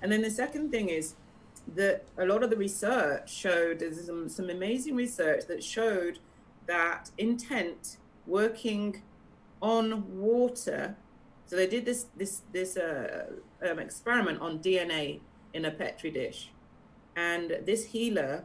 [0.00, 1.14] And then the second thing is
[1.74, 6.18] that a lot of the research showed there's some, some amazing research that showed
[6.66, 7.96] that intent
[8.26, 9.02] working
[9.60, 10.96] on water
[11.46, 13.26] so they did this this this uh,
[13.68, 15.20] um, experiment on DNA
[15.52, 16.50] in a petri dish,
[17.16, 18.44] and this healer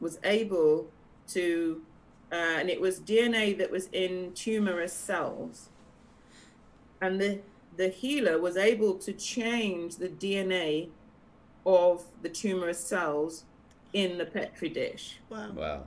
[0.00, 0.88] was able
[1.28, 1.82] to,
[2.30, 5.70] uh, and it was DNA that was in tumorous cells,
[7.00, 7.40] and the
[7.76, 10.88] the healer was able to change the DNA
[11.66, 13.44] of the tumorous cells
[13.92, 15.50] in the petri dish Wow.
[15.54, 15.82] Wow.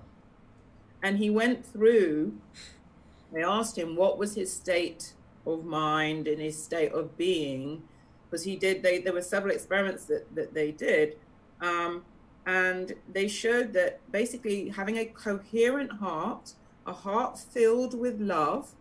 [1.01, 2.33] and he went through
[3.31, 5.13] they asked him what was his state
[5.45, 7.81] of mind and his state of being
[8.29, 11.17] because he did they there were several experiments that, that they did
[11.61, 12.03] um,
[12.45, 16.53] and they showed that basically having a coherent heart
[16.85, 18.71] a heart filled with love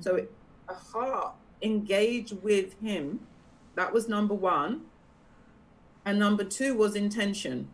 [0.00, 0.32] so it,
[0.68, 3.20] a heart engaged with him
[3.74, 4.82] that was number one
[6.04, 7.68] and number two was intention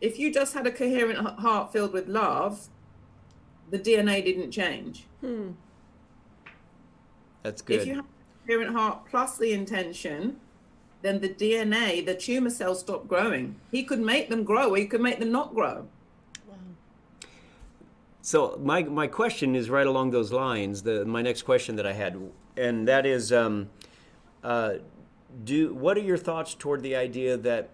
[0.00, 2.68] if you just had a coherent heart filled with love,
[3.70, 5.06] the DNA didn't change.
[5.20, 5.52] Hmm.
[7.46, 7.80] That's good.
[7.80, 10.40] If you have a coherent heart plus the intention,
[11.02, 13.54] then the DNA, the tumor cells stop growing.
[13.70, 15.86] He could make them grow, or he could make them not grow.
[16.48, 16.56] Wow.
[18.20, 20.82] So my my question is right along those lines.
[20.82, 22.20] The my next question that I had,
[22.56, 23.70] and that is, um,
[24.42, 24.78] uh,
[25.44, 27.70] do what are your thoughts toward the idea that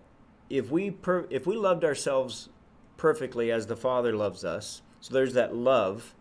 [0.51, 2.51] if we per, if we loved ourselves
[2.99, 6.15] perfectly as the Father loves us, so there's that love,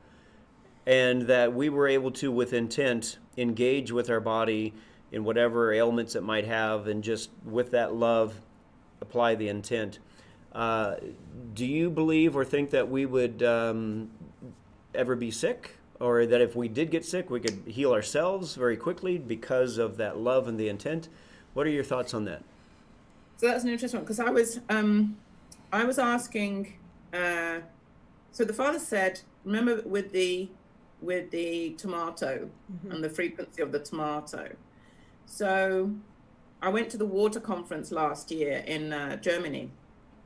[0.85, 4.73] and that we were able to with intent engage with our body
[5.11, 8.41] in whatever ailments it might have, and just with that love
[9.01, 9.99] apply the intent.
[10.53, 10.95] Uh,
[11.53, 14.09] do you believe or think that we would um,
[14.93, 18.77] ever be sick, or that if we did get sick, we could heal ourselves very
[18.77, 21.09] quickly because of that love and the intent?
[21.53, 22.43] What are your thoughts on that?
[23.37, 25.17] So that's an interesting one because I was um,
[25.71, 26.73] I was asking.
[27.13, 27.59] Uh,
[28.31, 30.49] so the father said, remember with the
[31.01, 32.49] with the tomato
[32.89, 34.55] and the frequency of the tomato.
[35.25, 35.91] So
[36.61, 39.71] I went to the water conference last year in uh, Germany,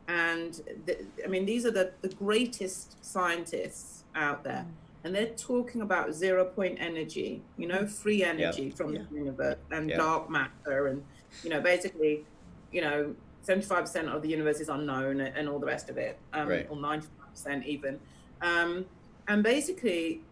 [0.08, 0.54] and
[0.86, 4.66] the, I mean these are the, the greatest scientists out there,
[5.04, 9.04] and they're talking about zero point energy, you know, free energy from Yeah.
[9.10, 9.98] the universe and Yeah.
[9.98, 11.04] dark matter, and
[11.44, 12.26] you know basically,
[12.72, 15.98] you know, seventy five percent of the universe is unknown and all the rest of
[15.98, 16.68] it, um, Right.
[16.70, 18.00] or ninety five percent even,
[18.42, 18.86] um,
[19.28, 20.26] and basically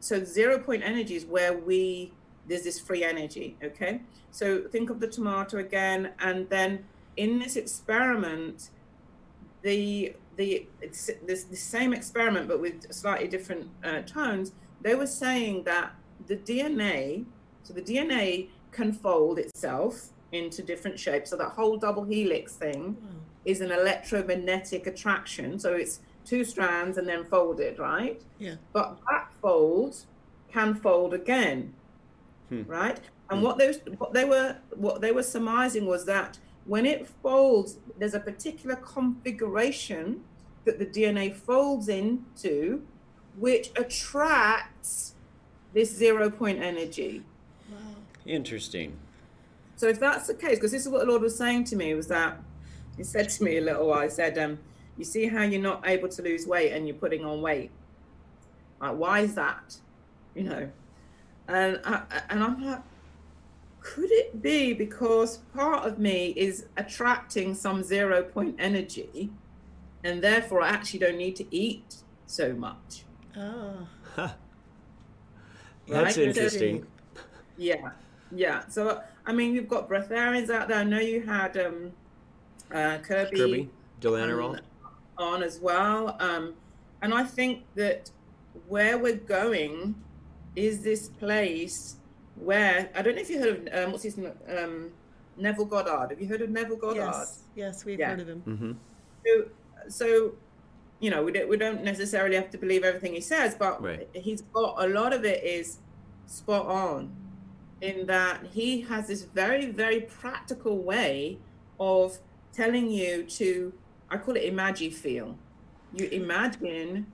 [0.00, 2.12] so zero point energy is where we
[2.48, 4.00] there's this free energy okay?
[4.30, 6.84] So think of the tomato again and then
[7.16, 8.70] in this experiment
[9.62, 15.06] the the it's this the same experiment but with slightly different uh, tones they were
[15.06, 15.94] saying that
[16.26, 17.24] the dna
[17.62, 21.30] so the dna can fold itself into different shapes.
[21.30, 23.08] So that whole double helix thing Wow.
[23.46, 25.58] is an electromagnetic attraction.
[25.58, 28.56] So it's two strands and then folded right Yeah.
[28.72, 29.96] but that fold
[30.52, 31.72] can fold again
[32.50, 32.62] Hmm.
[32.66, 33.00] right
[33.30, 37.78] and what those what they were what they were surmising was that when it folds
[37.98, 40.22] there's a particular configuration
[40.64, 42.82] that the dna folds into
[43.36, 45.14] which attracts
[45.74, 47.22] this zero point energy
[47.70, 47.78] Wow.
[48.24, 48.96] Interesting.
[49.74, 51.92] So if that's the case, because this is what the Lord was saying to me,
[51.94, 52.38] was that
[52.96, 54.58] He said to me a little while, He said, um,
[54.96, 57.70] "You see how you're not able to lose weight and you're putting on weight.
[58.80, 59.76] Like, why is that?
[60.34, 60.70] You know?"
[61.48, 62.82] And I, and I'm like,
[63.80, 69.30] could it be because part of me is attracting some zero point energy,
[70.02, 73.04] and therefore I actually don't need to eat so much?
[73.36, 73.86] Oh,
[74.16, 74.36] That's
[75.88, 76.18] Right?
[76.18, 76.86] interesting.
[77.56, 77.90] Yeah,
[78.32, 78.66] yeah.
[78.66, 80.78] So I mean, you've got breatharians out there.
[80.78, 81.92] I know you had um,
[82.74, 83.70] uh, Kirby, Kirby,
[84.00, 84.32] Delaney
[85.18, 86.54] on as well, um,
[87.02, 88.10] and I think that
[88.68, 89.94] where we're going
[90.54, 91.96] is this place
[92.36, 94.90] where I don't know if you heard of um, what's his name, um,
[95.36, 96.10] Neville Goddard.
[96.10, 96.96] Have you heard of Neville Goddard?
[97.00, 98.10] yes, yes, we've Yeah.
[98.10, 98.42] heard of him.
[98.46, 98.72] Mm-hmm.
[99.26, 99.44] So,
[99.88, 100.32] so
[101.00, 104.08] you know, we don't we don't necessarily have to believe everything he says, but Right.
[104.14, 105.78] he's got a lot of it is
[106.26, 107.14] spot on,
[107.80, 111.38] in that he has this very very practical way
[111.78, 112.18] of
[112.54, 113.72] telling you to
[114.10, 115.36] I call it imagi feel.
[115.94, 117.06] You imagine,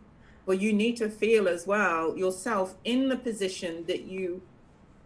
[0.46, 4.42] but you need to feel as well yourself in the position that you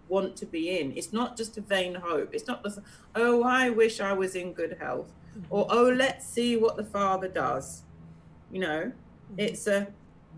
[0.08, 0.96] want to be in.
[0.96, 2.30] It's not just a vain hope.
[2.32, 2.78] It's not just,
[3.14, 5.46] oh, I wish I was in good health, mm-hmm.
[5.50, 7.82] or oh, let's see what the Father does.
[8.50, 9.40] You know, mm-hmm.
[9.40, 9.88] it's a,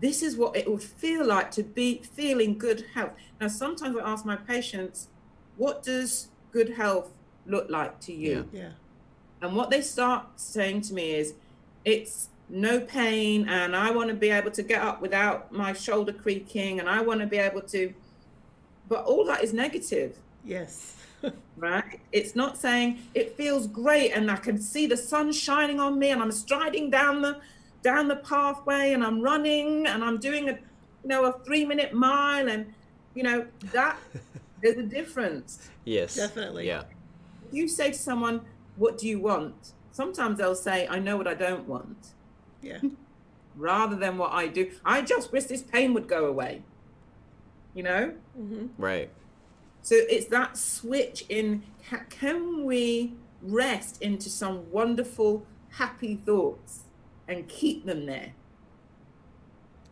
[0.01, 3.11] this is what it would feel like to be feeling good health.
[3.39, 5.09] Now, sometimes I ask my patients,
[5.57, 7.11] what does good health
[7.45, 8.49] look like to you?
[8.51, 8.71] Yeah,
[9.41, 11.33] And what they start saying to me is,
[11.85, 16.11] it's no pain, and I want to be able to get up without my shoulder
[16.11, 17.93] creaking, and I want to be able to.
[18.87, 20.97] But all that is negative, yes,
[21.57, 21.99] right?
[22.11, 26.09] It's not saying it feels great, and I can see the sun shining on me,
[26.09, 27.39] and I'm striding down the
[27.81, 30.59] down the pathway, and I'm running, and I'm doing a, you
[31.05, 32.73] know, a three minute mile, and
[33.13, 33.97] you know that
[34.61, 35.69] there's a difference.
[35.85, 36.15] Yes.
[36.15, 36.67] Definitely.
[36.67, 36.83] Yeah.
[37.47, 38.41] If you say to someone,
[38.79, 39.73] What do you want?
[39.91, 42.13] Sometimes they'll say, I know what I don't want,
[42.61, 42.79] yeah,
[43.57, 44.71] rather than what I do.
[44.85, 46.63] I just wish this pain would go away.
[47.75, 48.13] You know?
[48.35, 49.09] hmm Right.
[49.81, 51.63] So it's that switch in
[52.09, 56.83] can we rest into some wonderful, happy thoughts
[57.27, 58.33] and keep them there?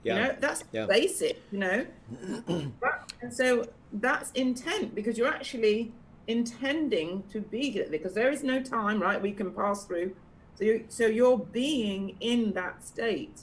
[0.03, 0.15] Yeah.
[0.15, 0.85] You know, that's Yeah.
[0.85, 1.85] basic, you know?
[2.81, 5.91] That- and so that's intent because you're actually
[6.27, 9.21] intending to be there because there is no time, right?
[9.21, 10.15] We can pass through.
[10.55, 13.41] So, you, so you're being in that state.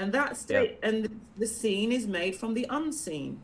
[0.00, 3.40] And that state, and the scene is made from the unseen.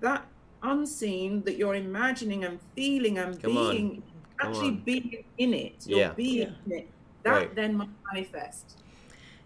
[0.00, 0.26] That
[0.62, 4.02] unseen that you're imagining and feeling and Come being,
[4.38, 4.82] Come actually on.
[4.84, 5.86] being in it.
[5.86, 6.12] You're Yeah.
[6.14, 6.54] being Yeah.
[6.66, 6.90] in it.
[7.24, 7.54] That Right.
[7.54, 8.78] then might manifest.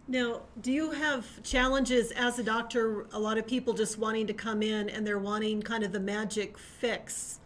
[0.06, 3.06] Now, do you have challenges as a doctor?
[3.12, 6.00] A lot of people just wanting to come in and they're wanting kind of the
[6.00, 7.40] magic fix.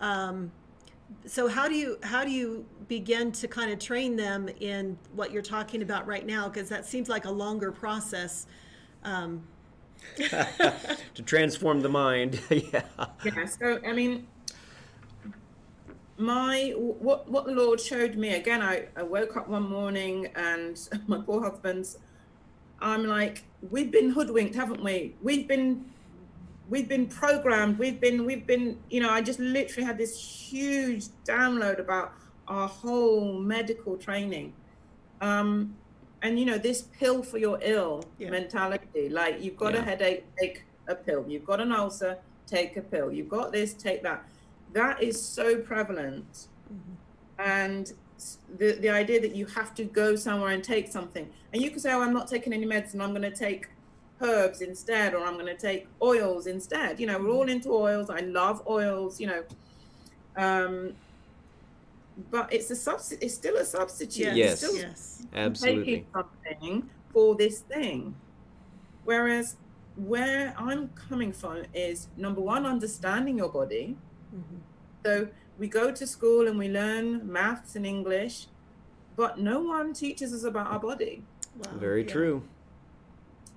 [0.00, 0.50] Um,
[1.26, 5.32] so how do you how do you begin to kind of train them in what
[5.32, 6.48] you're talking about right now?
[6.48, 8.46] Because that seems like a longer process.
[9.04, 9.42] Um,
[10.16, 12.40] to transform the mind.
[12.50, 12.82] yeah.
[13.24, 14.26] yeah so i mean
[16.16, 20.78] my what what the lord showed me again i, I woke up one morning and
[21.06, 21.98] my poor husband's
[22.80, 25.84] i'm like we've been hoodwinked haven't we we've been
[26.68, 30.18] we've been programmed we've been we've been you know i just literally had this
[30.50, 32.12] huge download about
[32.46, 34.52] our whole medical training.
[35.20, 35.76] Um
[36.22, 38.30] and you know this pill for your ill Yeah.
[38.30, 41.24] mentality like you've got a headache take a pill.
[41.28, 42.16] You've got an ulcer
[42.46, 43.12] take a pill.
[43.12, 44.26] You've got this take that.
[44.72, 46.48] That is so prevalent.
[47.38, 47.92] And
[48.56, 51.28] the the idea that you have to go somewhere and take something.
[51.52, 53.68] And you can say oh i'm not taking any medicine i'm going to take
[54.20, 58.10] herbs instead or i'm going to take oils instead you know we're all into oils
[58.10, 59.42] i love oils you know
[60.36, 60.92] um
[62.30, 65.84] but it's a substitute it's still a substitute yes, still yes, Absolutely.
[65.84, 68.14] taking something for this thing.
[69.04, 69.56] Whereas
[69.96, 73.96] where I'm coming from is number one, understanding your body.
[74.34, 74.60] Mhm.
[75.04, 78.46] So we go to school and we learn maths and English,
[79.16, 81.24] but no one teaches us about our body.
[81.56, 82.12] Wow, Very yeah.
[82.12, 82.42] true.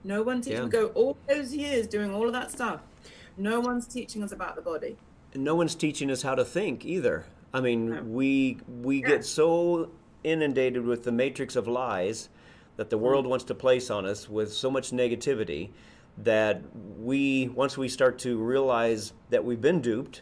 [0.03, 0.59] No one teaches.
[0.59, 0.65] Yeah.
[0.65, 2.81] We go all those years doing all of that stuff.
[3.37, 4.97] No one's teaching us about the body.
[5.33, 7.25] And no one's teaching us how to think either.
[7.53, 8.03] I mean, No.
[8.03, 9.07] we we Yeah.
[9.07, 9.89] get so
[10.23, 12.29] inundated with the matrix of lies
[12.77, 13.29] that the world mm.
[13.29, 15.69] wants to place on us with so much negativity
[16.17, 16.61] that
[16.99, 20.21] we once we start to realize that we've been duped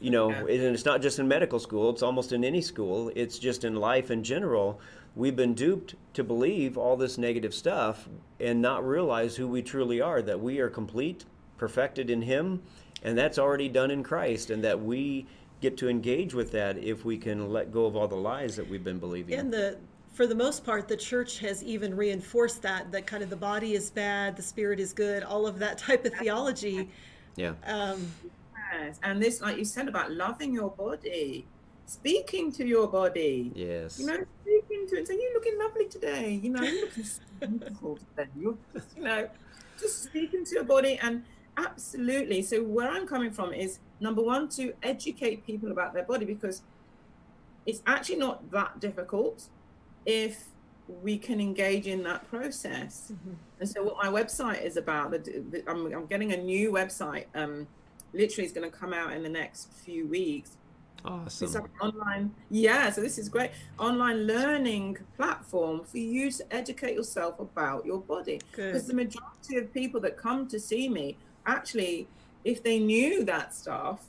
[0.00, 0.38] you know Yeah.
[0.64, 3.76] and it's not just in medical school it's almost in any school it's just in
[3.76, 4.80] life in general
[5.14, 8.08] we've been duped to believe all this negative stuff
[8.38, 11.24] and not realize who we truly are that we are complete
[11.58, 12.62] perfected in him
[13.02, 15.26] and that's already done in Christ, and that we
[15.60, 18.68] get to engage with that if we can let go of all the lies that
[18.68, 19.38] we've been believing.
[19.38, 19.78] And the
[20.12, 23.74] for the most part, the church has even reinforced that that kind of the body
[23.74, 26.88] is bad, the spirit is good, all of that type of theology.
[27.36, 27.52] yeah.
[27.64, 28.06] Um,
[28.72, 29.00] Yes.
[29.02, 31.44] And this, like you said about loving your body,
[31.86, 33.50] speaking to your body.
[33.52, 33.98] yes.
[33.98, 34.59] You know, speaking
[34.90, 36.40] to it, saying, You're looking lovely today.
[36.42, 38.30] You know, you're looking beautiful today.
[38.38, 39.28] You're just, you know,
[39.78, 40.98] just speaking to your body.
[41.02, 41.24] And
[41.56, 42.42] absolutely.
[42.42, 46.62] So, where I'm coming from is number one, to educate people about their body because
[47.66, 49.48] it's actually not that difficult
[50.06, 50.46] if
[51.02, 53.12] we can engage in that process.
[53.60, 57.26] And so, what my website is about, the, the, I'm, I'm getting a new website.
[57.34, 57.66] Um,
[58.12, 60.56] literally, is going to come out in the next few weeks.
[61.04, 61.62] It's awesome.
[61.62, 62.90] like an online, yeah.
[62.90, 68.40] So this is great online learning platform for you to educate yourself about your body.
[68.50, 72.08] Because the majority of people that come to see me, actually,
[72.44, 74.06] if they knew that stuff,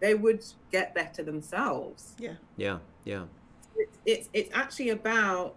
[0.00, 2.14] they would get better themselves.
[2.18, 2.34] yeah.
[2.56, 2.78] Yeah.
[3.04, 3.24] Yeah.
[3.76, 5.54] It's it's, it's actually about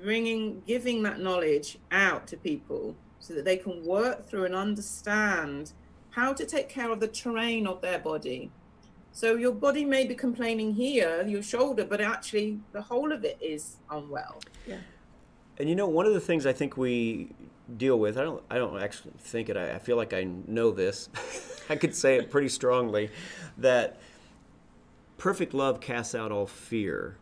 [0.00, 5.72] bringing, giving that knowledge out to people so that they can work through and understand
[6.10, 8.50] how to take care of the terrain of their body.
[9.12, 13.38] So your body may be complaining here, your shoulder, but actually the whole of it
[13.40, 14.40] is unwell.
[14.66, 14.78] Yeah.
[15.58, 17.30] And you know, one of the things I think we
[17.76, 19.56] deal with, I don't, I don't actually think it.
[19.56, 21.08] I, I feel like I know this.
[21.68, 23.10] I could say it pretty strongly,
[23.58, 24.00] that
[25.18, 27.16] perfect love casts out all fear,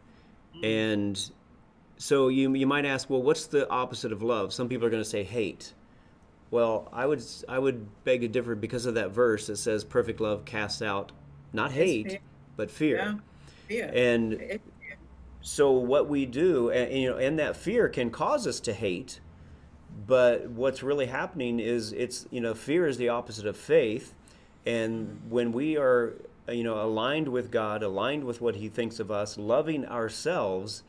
[0.55, 0.65] mm-hmm.
[0.65, 1.31] and
[1.99, 4.55] so you you might ask, well, what's the opposite of love?
[4.55, 5.75] Some people are going to say hate.
[6.51, 10.21] Well, I would I would beg to differ because of that verse that says perfect
[10.21, 11.13] love casts out
[11.53, 12.21] not hate
[12.57, 12.97] but fear.
[12.97, 13.15] Yeah.
[13.69, 13.93] Fear.
[13.95, 14.61] And It-
[15.41, 18.73] so what we do and, and, you know and that fear can cause us to
[18.73, 19.21] hate
[20.07, 24.15] but what's really happening is it's you know fear is the opposite of faith
[24.67, 26.15] and when we are
[26.49, 30.83] you know aligned with god aligned with what he thinks of us loving ourselves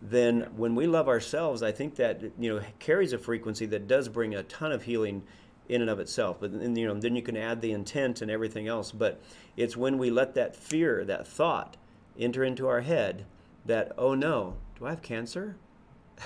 [0.00, 4.08] then when we love ourselves i think that you know carries a frequency that does
[4.08, 5.22] bring a ton of healing
[5.70, 6.38] in and of itself.
[6.40, 8.92] But and, you know then you can add the intent and everything else.
[8.92, 9.20] But
[9.56, 11.76] it's when we let that fear that thought
[12.18, 13.24] enter into our head
[13.64, 15.56] that oh no do i have cancer?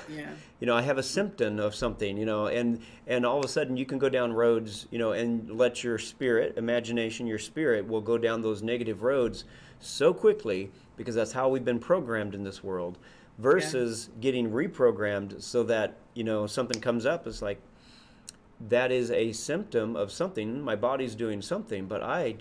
[0.09, 0.31] Yeah.
[0.61, 3.49] you know i have a symptom of something you know and and all of a
[3.49, 7.87] sudden you can go down roads you know and let your spirit imagination your spirit
[7.87, 9.45] will go down those negative roads
[9.79, 12.99] so quickly because that's how we've been programmed in this world
[13.39, 17.61] versus getting reprogrammed so that you know something comes up it's like
[18.61, 20.61] that is a symptom of something.
[20.61, 22.37] My body's doing something but i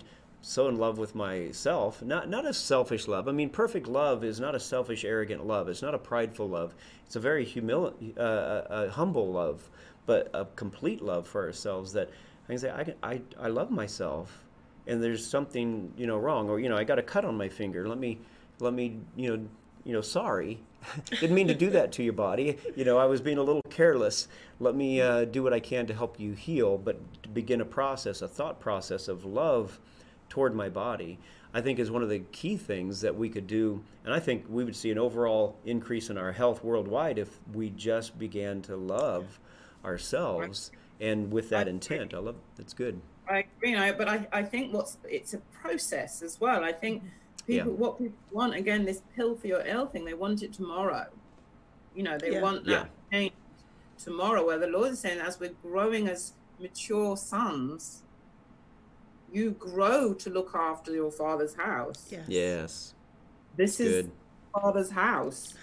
[0.46, 2.02] so in love with myself.
[2.02, 3.28] Not not a selfish love.
[3.28, 5.68] I mean perfect love is not a selfish arrogant love.
[5.68, 6.74] It's not a prideful love.
[7.06, 9.70] It's a very humil- uh, a, a humble love
[10.06, 12.10] but a complete love for ourselves that
[12.44, 14.44] i can say I, can, I i love myself
[14.86, 17.48] and there's something you know wrong or you know i got a cut on my
[17.48, 17.88] finger.
[17.88, 18.18] Let me
[18.60, 19.44] let me you know
[19.84, 20.60] you know sorry
[21.20, 22.58] didn't mean to do that to your body.
[22.76, 24.28] You know i was being a little careless.
[24.60, 27.64] Let me uh, do what i can to help you heal but to begin a
[27.64, 29.80] process a thought process of love
[30.28, 31.18] toward my body
[31.52, 33.82] i think is one of the key things that we could do.
[34.04, 37.70] And i think we would see an overall increase in our health worldwide if we
[37.70, 39.40] just began to love
[39.84, 40.70] ourselves
[41.00, 42.14] and with that intent.
[42.14, 43.00] I love that's good.
[43.28, 46.62] I agree, I, but I, I think what's it's a process as well.
[46.62, 47.02] I think
[47.46, 47.78] people Yeah.
[47.78, 50.04] what people want again this pill for your ill thing.
[50.04, 51.06] They want it tomorrow.
[51.94, 52.42] You know, they Yeah.
[52.42, 53.32] want that change
[53.98, 54.44] tomorrow.
[54.46, 58.02] Where the Lord is saying, as we're growing as mature sons,
[59.32, 62.06] you grow to look after your father's house.
[62.10, 62.24] Yes.
[62.28, 62.94] yes
[63.56, 64.12] This is good
[64.52, 65.54] father's house,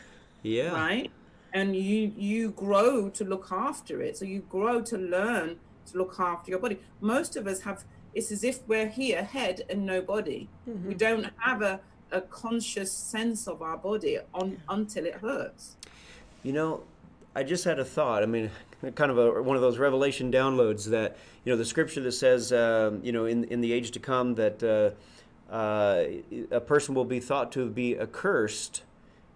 [0.43, 1.11] yeah right?
[1.53, 4.17] And you you grow to look after it.
[4.17, 6.79] So you grow to learn to look after your body.
[7.01, 7.83] Most of us have
[8.13, 10.49] it's as if we're here, head and no body.
[10.85, 11.79] We don't have a,
[12.11, 15.77] a conscious sense of our body on until it hurts.
[16.43, 16.83] You know,
[17.35, 18.23] I just had a thought.
[18.23, 18.51] I mean,
[18.95, 22.51] kind of a, one of those revelation downloads that you know the scripture that says,
[22.51, 26.05] um, you know, in in the age to come that uh, uh,
[26.51, 28.83] a person will be thought to be accursed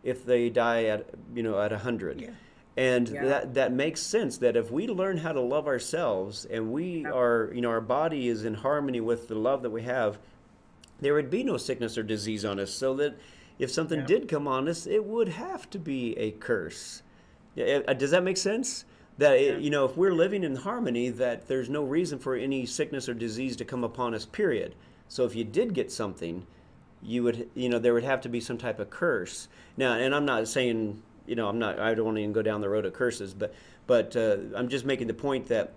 [0.03, 2.21] if they die at you know at a hundred.
[2.21, 2.29] Yeah.
[2.77, 3.25] And Yeah.
[3.25, 4.37] that that makes sense.
[4.37, 8.27] That if we learn how to love ourselves and we are, you know, our body
[8.27, 10.17] is in harmony with the love that we have,
[10.99, 12.71] there would be no sickness or disease on us.
[12.71, 13.15] So that
[13.59, 14.05] if something Yeah.
[14.05, 17.01] did come on us, it would have to be a curse.
[17.57, 18.83] Uh, Does that make sense?
[19.17, 19.57] That it, Yeah.
[19.59, 23.13] you know, if we're living in harmony, that there's no reason for any sickness or
[23.13, 24.25] disease to come upon us.
[24.25, 24.75] Period.
[25.07, 26.45] So if you did get something,
[27.01, 29.47] you would, you know, there would have to be some type of curse.
[29.77, 32.41] Now, and I'm not saying, you know, I'm not, I don't want to even go
[32.41, 33.53] down the road of curses, but,
[33.87, 35.73] but uh, I'm just making the point that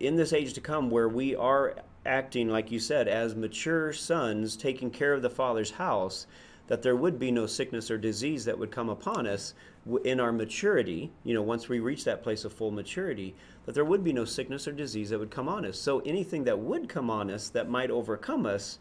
[0.00, 1.74] in this age to come where we are
[2.04, 6.26] acting, like you said, as mature sons taking care of the Father's house,
[6.68, 9.54] that there would be no sickness or disease that would come upon us
[10.04, 13.34] in our maturity, you know, once we reach that place of full maturity,
[13.64, 15.78] that there would be no sickness or disease that would come on us.
[15.78, 18.78] So anything that would come on us that might overcome us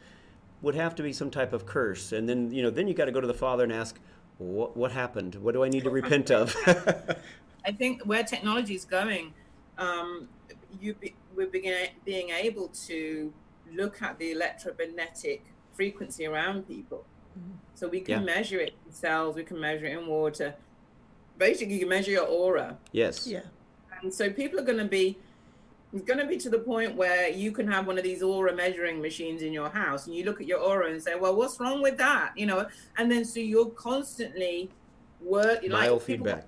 [0.62, 2.12] would have to be some type of curse.
[2.12, 4.00] And then, you know, then you got to go to the Father and ask,
[4.38, 5.36] what, what happened?
[5.36, 6.56] What do I need to repent of?
[7.66, 9.34] I think where technology is going,
[9.78, 10.28] um,
[10.80, 13.34] you be, we're begin, being able to
[13.74, 17.06] look at the electromagnetic frequency around people.
[17.74, 18.26] So we can Yeah.
[18.36, 20.56] measure it in cells, we can measure it in water.
[21.38, 22.78] Basically, you can measure your aura.
[22.92, 23.28] yes.
[23.28, 23.42] Yeah.
[24.02, 25.18] And so people are going to be
[25.94, 28.54] it's going to be to the point where you can have one of these aura
[28.54, 31.60] measuring machines in your house and you look at your aura and say well what's
[31.60, 32.34] wrong with that?
[32.36, 32.68] You know?
[32.98, 34.70] And then so you're constantly
[35.22, 36.48] work like people got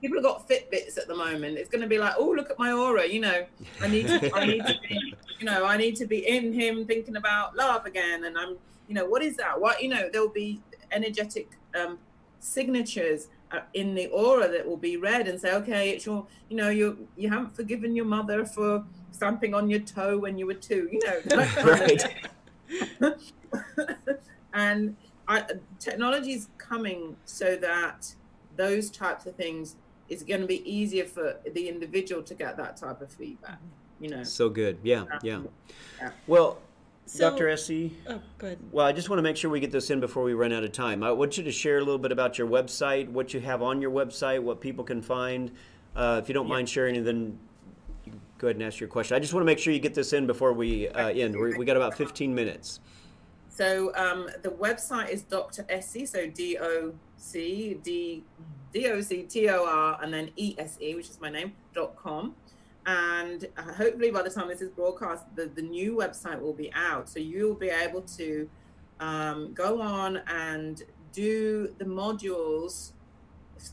[0.00, 1.58] people have got fitbits at the moment.
[1.58, 3.44] It's going to be like oh look at my aura you know?
[3.80, 6.86] I need to i need to be you know i need to be in him
[6.86, 8.56] thinking about love again and i'm
[8.88, 9.60] you know what is that?
[9.60, 10.60] What you know there'll be
[10.92, 11.98] energetic um
[12.40, 16.56] signatures Uh, in the aura that will be read and say, okay, it's your, you
[16.56, 20.54] know, you you haven't forgiven your mother for stamping on your toe when you were
[20.54, 21.46] two, you know.
[21.62, 22.02] Right.
[24.54, 24.96] and
[25.28, 25.44] I,
[25.78, 28.12] technology is coming so that
[28.56, 29.76] those types of things
[30.08, 33.60] is going to be easier for the individual to get that type of feedback.
[34.00, 34.24] You know.
[34.24, 34.78] So good.
[34.82, 35.04] Yeah.
[35.22, 35.42] Yeah.
[36.00, 36.10] Yeah.
[36.26, 36.58] Well,
[37.06, 37.48] So- Dr.
[37.48, 38.58] Ese, Oh, good.
[38.72, 40.64] well, I just want to make sure we get this in before we run out
[40.64, 41.02] of time.
[41.02, 43.80] I want you to share a little bit about your website, what you have on
[43.82, 45.50] your website, what people can find.
[45.94, 47.38] Uh, if you don't mind sharing, and then
[48.38, 49.16] go ahead and ask your question.
[49.16, 51.36] I just want to make sure you get this in before we uh, end.
[51.36, 52.80] We're, we got about 15 minutes.
[53.48, 55.64] So um, the website is Dr.
[55.68, 58.24] Ese, so D O C D
[58.72, 61.52] D O C T O R and then E S E, which is my name,
[61.72, 62.34] dot com.
[62.86, 66.72] And uh, hopefully by the time this is broadcast, the, the new website will be
[66.74, 67.08] out.
[67.08, 68.48] So you'll be able to
[69.00, 70.82] um, go on and
[71.12, 72.92] do the modules,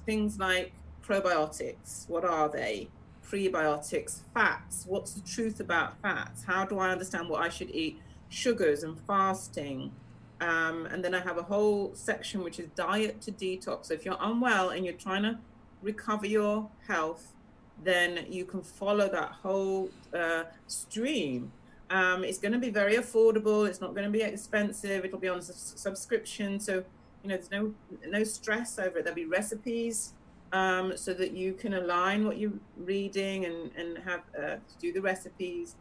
[0.05, 0.71] things like
[1.05, 2.07] probiotics.
[2.09, 2.89] What are they?
[3.27, 4.85] Prebiotics, fats.
[4.87, 6.43] What's the truth about fats?
[6.43, 7.99] How do I understand what I should eat?
[8.29, 9.91] Sugars and fasting.
[10.39, 13.87] Um, and then I have a whole section which is diet to detox.
[13.87, 15.37] So if you're unwell and you're trying to
[15.81, 17.33] recover your health,
[17.83, 21.51] then you can follow that whole uh, stream.
[21.89, 23.67] Um, it's going to be very affordable.
[23.67, 25.03] It's not going to be expensive.
[25.03, 26.83] It'll be on a subscription, so
[27.23, 27.73] you know there's no
[28.07, 29.03] no stress over it.
[29.03, 30.13] There'll be recipes
[30.53, 35.01] um, so that you can align what you're reading and and have uh, do the
[35.01, 35.75] recipes.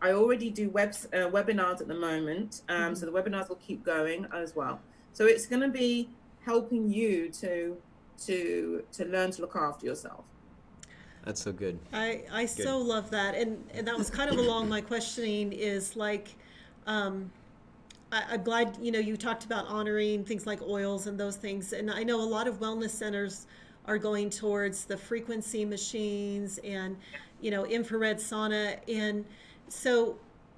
[0.00, 3.84] I already do web uh, webinars at the moment, um, so the webinars will keep
[3.84, 4.80] going as well.
[5.12, 6.10] So it's going to be
[6.44, 7.76] helping you to
[8.26, 10.24] to to learn to look after yourself.
[11.28, 11.78] That's so good.
[11.92, 13.34] I, I so love that.
[13.34, 16.34] And, and that was kind of along my questioning is like,
[16.86, 17.30] um,
[18.10, 21.74] I, I'm glad, you know, you talked about honoring things like oils and those things.
[21.74, 23.46] And I know a lot of wellness centers
[23.84, 26.96] are going towards the frequency machines and,
[27.42, 28.78] you know, infrared sauna.
[28.88, 29.26] And
[29.68, 30.16] so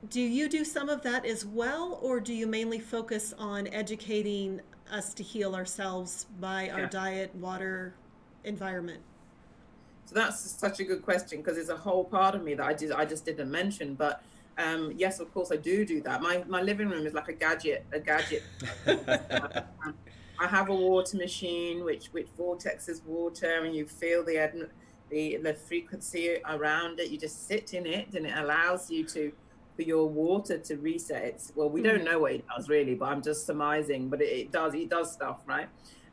[0.09, 4.61] do you do some of that as well, or do you mainly focus on educating
[4.89, 6.89] us to heal ourselves by our Yeah.
[6.91, 7.93] diet, water,
[8.45, 9.03] environment?
[10.11, 12.73] So that's such a good question because it's a whole part of me that I
[12.73, 13.95] did I just didn't mention.
[13.95, 14.25] But
[14.59, 16.21] um, yes, of course I do do that.
[16.21, 18.43] My my living room is like a gadget, a gadget.
[18.87, 24.69] I have a water machine which which vortexes water, and you feel the
[25.11, 27.11] the the frequency around it.
[27.11, 29.31] You just sit in it, and it allows you to
[29.77, 31.23] for your water to reset.
[31.23, 34.09] It's, well, we don't know what it does really, but I'm just surmising.
[34.09, 35.69] But it, it does it does stuff, right?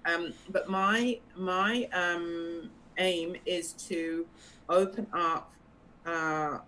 [0.05, 4.25] Um, but my my um, aim is to
[4.69, 5.53] open up
[6.05, 6.59] uh,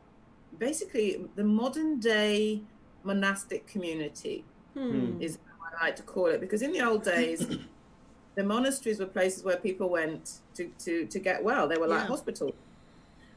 [0.58, 2.64] basically the modern day
[3.04, 5.22] monastic community Hmm.
[5.22, 7.48] is how I like to call it because in the old days
[8.36, 12.02] the monasteries were places where people went to, to, to get well they were like
[12.02, 12.08] Yeah.
[12.08, 12.54] hospitals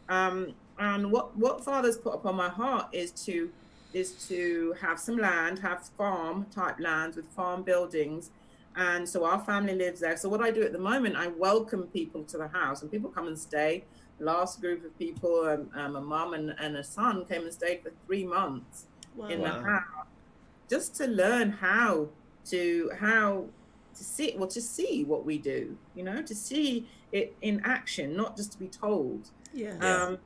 [0.08, 3.50] um, and what what father's put upon my heart is to
[3.92, 8.30] is to have some land have farm type lands with farm buildings
[8.76, 11.86] and so our family lives there so what i do at the moment i welcome
[11.88, 13.84] people to the house and people come and stay
[14.18, 17.80] last group of people um, um, a mum and, and a son came and stayed
[17.82, 19.28] for three months Wow.
[19.28, 19.52] in Wow.
[19.58, 19.82] the house
[20.70, 22.08] just to learn how
[22.48, 23.50] to how
[23.94, 28.16] to see well to see what we do you know to see it in action
[28.16, 29.76] not just to be told Yeah.
[29.82, 30.18] um,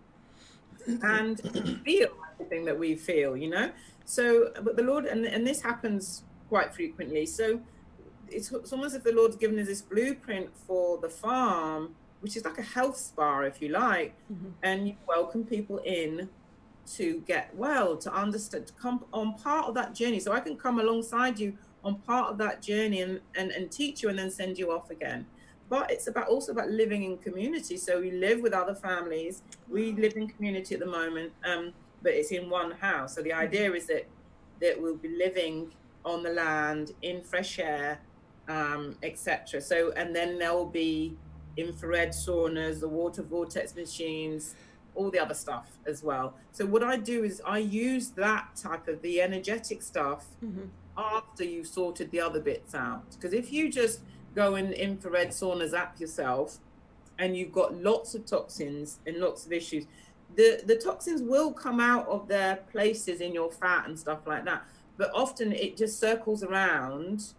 [1.03, 1.41] and
[1.85, 2.09] feel
[2.41, 3.73] everything that we feel you know
[4.05, 7.61] so but the lord and, and this happens quite frequently so
[8.29, 12.37] it's, it's almost as if the lord's given us this blueprint for the farm which
[12.37, 14.53] is like a health spa if you like Mhm.
[14.63, 16.29] and you welcome people in
[16.97, 20.21] to get well, to understand, to come on part of that journey.
[20.21, 24.05] So I can come alongside you on part of that journey and, and, and teach
[24.05, 25.27] you and then send you off again.
[25.69, 27.77] But it's about also about living in community.
[27.77, 29.43] So we live with other families.
[29.69, 31.73] We live in community at the moment, um,
[32.05, 33.17] but it's in one house.
[33.17, 34.07] So the idea is that
[34.61, 35.73] that we'll be living
[36.05, 37.99] on the land in fresh air,
[38.49, 39.61] um, etc.
[39.61, 41.17] So and then there will be
[41.57, 44.55] infrared saunas, the water vortex machines,
[44.95, 46.35] all the other stuff as well.
[46.53, 50.69] So what I do is I use that type of the energetic stuff Mhm.
[50.97, 53.11] after you've sorted the other bits out.
[53.13, 54.01] Because if you just
[54.35, 56.59] go in infrared saunas zap yourself
[57.19, 59.87] and you've got lots of toxins and lots of issues,
[60.35, 64.45] the, the toxins will come out of their places in your fat and stuff like
[64.45, 64.65] that.
[64.99, 67.33] But often it just circles around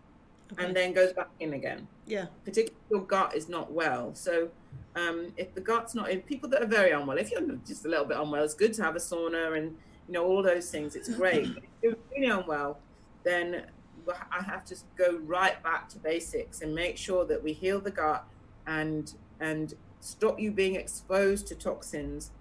[0.53, 0.65] Okay.
[0.65, 2.25] and then goes back in again yeah.
[2.43, 4.15] particularly if your gut is not well.
[4.15, 4.49] So
[4.95, 7.89] um, if the gut's not in, people that are very unwell, if you're just a
[7.89, 9.75] little bit unwell, it's good to have a sauna and
[10.07, 10.95] you know all those things.
[10.95, 11.53] It's great.
[11.53, 12.79] But if you're really unwell,
[13.23, 13.65] then
[14.07, 17.91] I have to go right back to basics and make sure that we heal the
[17.91, 18.25] gut
[18.65, 22.31] and and stop you being exposed to toxins,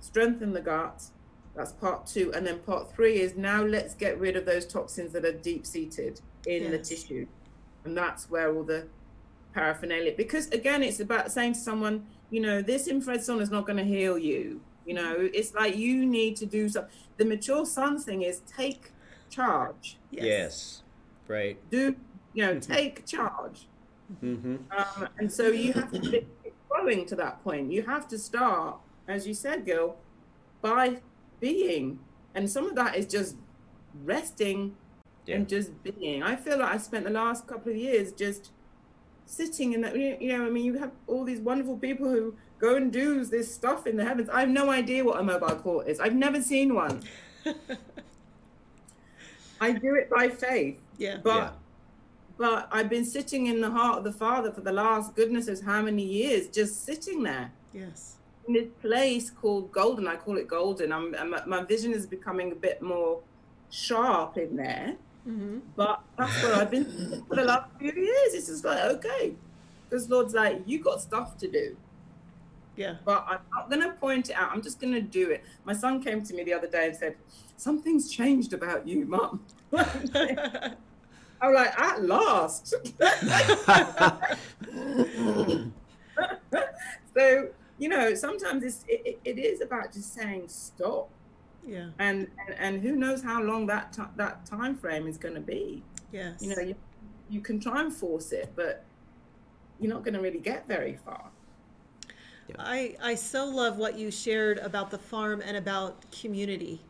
[0.00, 1.04] strengthen the gut.
[1.54, 5.12] That's part two, and then part three is now let's get rid of those toxins
[5.12, 7.26] that are deep seated in the tissue,
[7.84, 8.86] and that's where all the
[9.54, 13.66] paraphernalia because again it's about saying to someone you know this infrared sauna is not
[13.66, 14.60] going to heal you.
[14.86, 18.92] You know it's like you need to do something the mature son thing is take
[19.30, 19.98] charge.
[20.10, 20.82] Yes.
[21.28, 21.58] Right.
[21.70, 21.96] do
[22.34, 23.66] you know take charge.
[24.22, 24.56] Mm-hmm.
[24.76, 26.26] um, and so you have to be
[26.68, 27.72] growing to that point.
[27.72, 28.76] You have to start
[29.08, 29.96] as you said gil
[30.60, 31.00] by
[31.40, 31.98] being.
[32.34, 33.36] And some of that is just
[34.04, 34.74] resting
[35.26, 35.36] Yeah.
[35.36, 38.50] and just being i feel like i spent the last couple of years just
[39.24, 42.74] sitting in that you know i mean you have all these wonderful people who go
[42.74, 45.86] and do this stuff in the heavens i have no idea what a mobile court
[45.86, 47.00] is i've never seen one
[49.60, 51.18] i do it by faith Yeah.
[51.22, 51.50] but Yeah.
[52.36, 55.62] but i've been sitting in the heart of the father for the last goodness knows
[55.62, 58.16] how many years just sitting there Yes.
[58.48, 62.52] in this place called golden i call it golden i'm, I'm my vision is becoming
[62.52, 63.20] a bit more
[63.70, 68.34] sharp in there hmm but that's where I've been for the last few years.
[68.34, 69.34] It's just like, okay.
[69.88, 71.76] Because Lord's like, you got stuff to do.
[72.76, 72.96] Yeah.
[73.04, 74.50] But I'm not going to point it out.
[74.52, 75.44] I'm just going to do it.
[75.64, 77.16] My son came to me the other day and said,
[77.56, 79.44] Something's changed about you, mum.
[79.74, 80.76] I'm
[81.54, 82.74] like, At last.
[87.16, 87.48] so,
[87.78, 91.08] you know, sometimes it's, it, it- it is about just saying stop.
[91.66, 91.90] Yeah.
[91.98, 95.40] And, and, and who knows how long that, ti that time frame is going to
[95.40, 95.82] be
[96.12, 96.42] Yes.
[96.42, 96.74] you know you,
[97.30, 98.84] you can try and force it but
[99.80, 101.30] you're not going to really get very far
[102.58, 106.80] I, I so love what you shared about the farm and about community.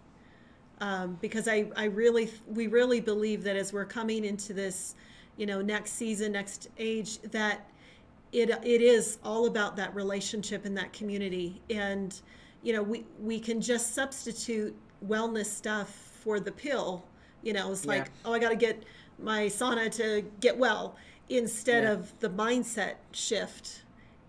[0.81, 4.97] Um, because I, I really, we really believe that as we're coming into this,
[5.37, 7.69] you know, next season, next age, that
[8.33, 11.61] it, it is all about that relationship and that community.
[11.71, 12.21] And,
[12.63, 14.75] you know, we, we can just substitute
[15.07, 15.91] wellness stuff
[16.21, 17.05] for the pill.
[17.43, 18.11] You know, it's like, Yeah.
[18.27, 18.83] oh, I got to get
[19.19, 20.97] my sauna to get well
[21.29, 21.93] instead Yeah.
[21.93, 23.83] of the mindset shift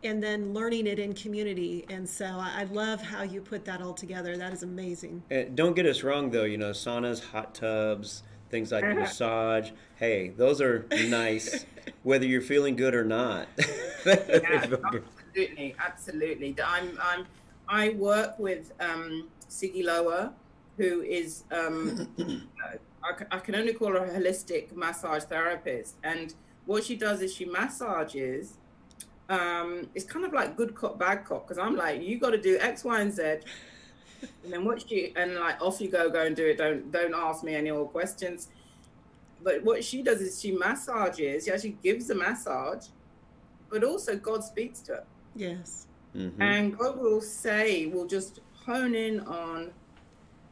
[0.03, 1.85] and then learning it in community.
[1.89, 4.35] And so I, I love how you put that all together.
[4.37, 5.23] That is amazing.
[5.31, 6.43] Uh, don't get us wrong, though.
[6.43, 9.69] You know, saunas, hot tubs, things like massage.
[9.95, 11.65] Hey, those are nice,
[12.03, 13.47] whether you're feeling good or not.
[14.05, 14.15] yeah,
[14.53, 17.25] absolutely absolutely i'm i'm
[17.73, 20.31] i work with um siggy lower
[20.77, 22.07] who is um
[23.03, 25.95] I, I can only call her a holistic massage therapist.
[26.03, 26.33] And
[26.65, 28.57] what she does is she massages
[29.29, 32.41] um it's kind of like good cop bad cop because i'm like you got to
[32.49, 33.21] do x y and z.
[34.43, 36.57] And then what she and like off you go go and do it.
[36.57, 38.49] Don't don't ask me any more questions.
[39.41, 42.87] But what she does is she massages she actually gives a massage
[43.69, 45.03] but also god speaks to her.
[45.35, 45.87] Yes.
[46.15, 46.33] Mhm.
[46.39, 49.71] and god will say we'll just hone in on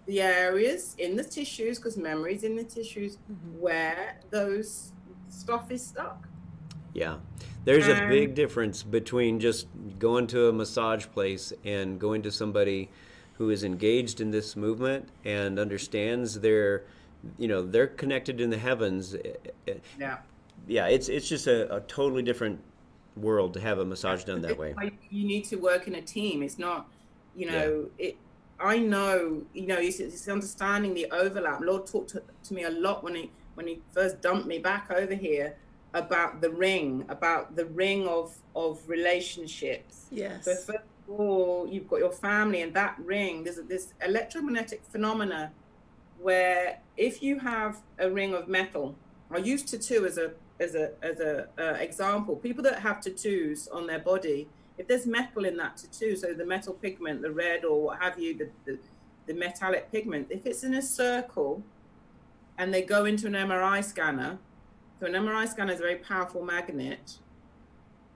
[0.07, 3.17] the areas in the tissues because memories in the tissues
[3.59, 4.91] where those
[5.29, 6.27] stuff is stuck
[6.93, 7.19] Yeah.
[7.63, 9.67] There's a big difference between just
[9.99, 12.89] going to a massage place and going to somebody
[13.37, 16.83] who is engaged in this movement and understands their,
[17.37, 19.15] you know, they're connected in the heavens.
[19.99, 20.17] Yeah
[20.67, 22.59] Yeah, it's it's just a, a totally different
[23.21, 24.75] world to have a massage done that way.
[25.09, 26.43] You need to work in a team.
[26.43, 26.87] It's not,
[27.35, 28.17] you know, it.
[28.59, 31.61] I know, you know, it's, it's understanding the overlap.
[31.61, 34.91] Lord talked to, to me a lot when he when he first dumped me back
[34.91, 35.55] over here
[35.93, 40.07] about the ring, about the ring of of relationships.
[40.11, 40.45] Yes.
[40.45, 45.51] So first of or you've got your family and that ring, there's this electromagnetic phenomena
[46.19, 48.95] where if you have a ring of metal,
[49.29, 50.31] I used to too as a
[50.61, 52.35] as a as a uh, example.
[52.35, 54.47] People that have tattoos on their body,
[54.77, 58.17] if there's metal in that tattoo, so the metal pigment, the red or what have
[58.19, 58.79] you, the, the,
[59.25, 61.63] the metallic pigment, if it's in a circle
[62.57, 64.37] and they go into an MRI scanner,
[64.99, 67.17] so an MRI scanner is a very powerful magnet,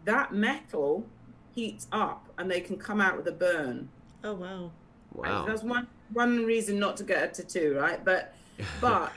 [0.05, 1.05] that metal
[1.53, 3.89] heats up and they can come out with a burn.
[4.23, 4.71] Oh wow.
[5.13, 5.45] Wow.
[5.45, 8.03] That's one one reason not to get a tattoo, right?
[8.03, 8.35] But
[8.81, 9.11] but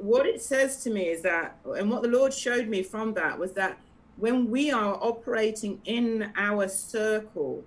[0.00, 3.38] what it says to me is that and what the Lord showed me from that
[3.38, 3.78] was that
[4.16, 7.64] when we are operating in our circle,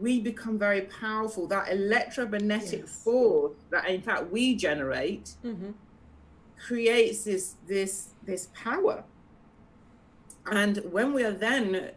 [0.00, 1.46] we become very powerful.
[1.46, 3.02] That electromagnetic Yes.
[3.02, 5.70] force that in fact we generate Mm-hmm.
[6.66, 9.04] creates this this this power
[10.46, 11.90] and when we are then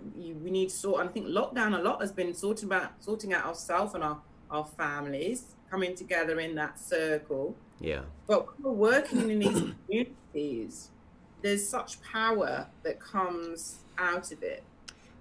[0.43, 3.45] we need to sort i think lockdown a lot has been sorting about sorting out
[3.45, 4.17] ourselves and our
[4.49, 8.01] our families coming together in that circle Yeah.
[8.27, 10.89] but when we're working in these communities
[11.41, 14.63] there's such power that comes out of it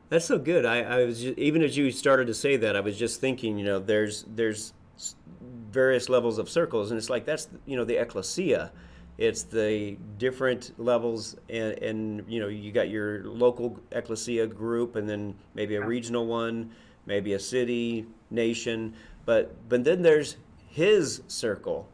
[0.08, 0.64] That's so good.
[0.64, 3.58] I, I was just, even as you started to say that, I was just thinking,
[3.58, 4.72] you know, there's there's
[5.70, 8.72] various levels of circles, and it's like that's you know the ecclesia.
[9.18, 15.08] It's the different levels, and, and you know you got your local ecclesia group, and
[15.08, 16.70] then maybe a regional one,
[17.06, 18.94] maybe a city, nation,
[19.24, 20.36] but but then there's
[20.68, 21.88] his circle,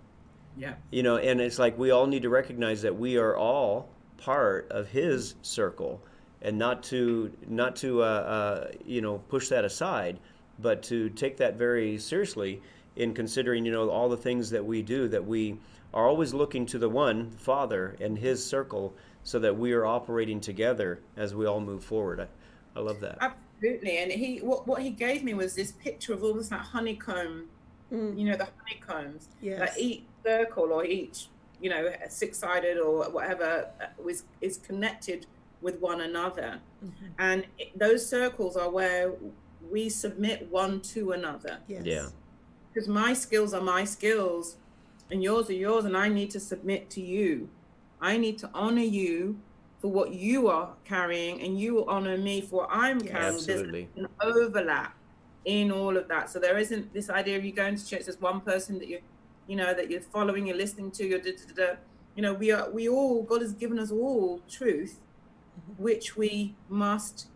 [0.57, 0.75] yeah.
[0.91, 4.69] You know and it's like we all need to recognize that we are all part
[4.71, 6.03] of his circle
[6.41, 10.19] and not to not to uh, uh, you know push that aside
[10.59, 12.61] but to take that very seriously
[12.97, 15.59] in considering you know all the things that we do that we
[15.95, 18.95] are always looking to the one father and his circle
[19.25, 22.21] so that we are operating together as we all move forward.
[22.21, 23.19] I, I love that.
[23.21, 23.99] Absolutely.
[23.99, 27.49] And he what, what he gave me was this picture of almost like honeycomb
[27.93, 28.19] Mm.
[28.19, 29.59] you know the honeycombs Yes.
[29.61, 31.29] that each circle or each
[31.61, 35.27] you know six-sided or whatever uh, was is connected
[35.61, 36.91] with one another Mhm.
[37.19, 39.13] and it, those circles are where
[39.71, 41.85] we submit one to another Yes.
[41.85, 42.09] Yeah.
[42.73, 44.57] because my skills are my skills
[45.11, 47.49] and yours are yours and i need to submit to you
[48.01, 49.39] i need to honor you
[49.81, 53.11] for what you are carrying and you will honor me for what i'm Yes.
[53.11, 53.89] carrying Absolutely.
[53.95, 54.97] there's an overlap
[55.45, 58.21] in all of that so there isn't this idea of you going to church there's
[58.21, 59.01] one person that you
[59.49, 61.77] you know that you're following you're listening to you're da, da, da, da.
[62.15, 65.01] you know we are we all god has given us all truth
[65.79, 67.27] which we must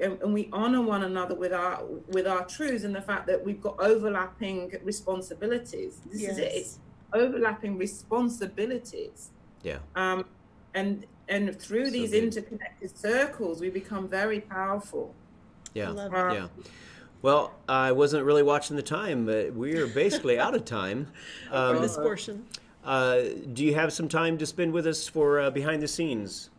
[0.00, 3.42] and, and we honor one another with our with our truths and the fact that
[3.44, 6.78] we've got overlapping responsibilities this is it it's
[7.12, 9.30] overlapping responsibilities
[9.62, 10.24] yeah um
[10.74, 12.24] and and through So these good.
[12.24, 15.14] interconnected circles we become very powerful
[15.74, 16.34] yeah Um.
[16.34, 16.46] Yeah.
[17.22, 21.08] Well, I wasn't really watching the time, but we are basically out of time.
[21.48, 22.46] For Um, this portion.
[22.84, 23.20] uh,
[23.52, 26.50] do you have some time to spend with us for uh, behind the scenes?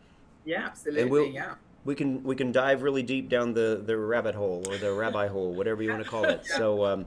[0.46, 1.54] yeah absolutely we'll- yeah
[1.84, 5.28] We can we can dive really deep down the, the rabbit hole or the rabbi
[5.28, 6.44] hole, whatever you want to call it.
[6.44, 7.06] So um,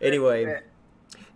[0.00, 0.60] anyway,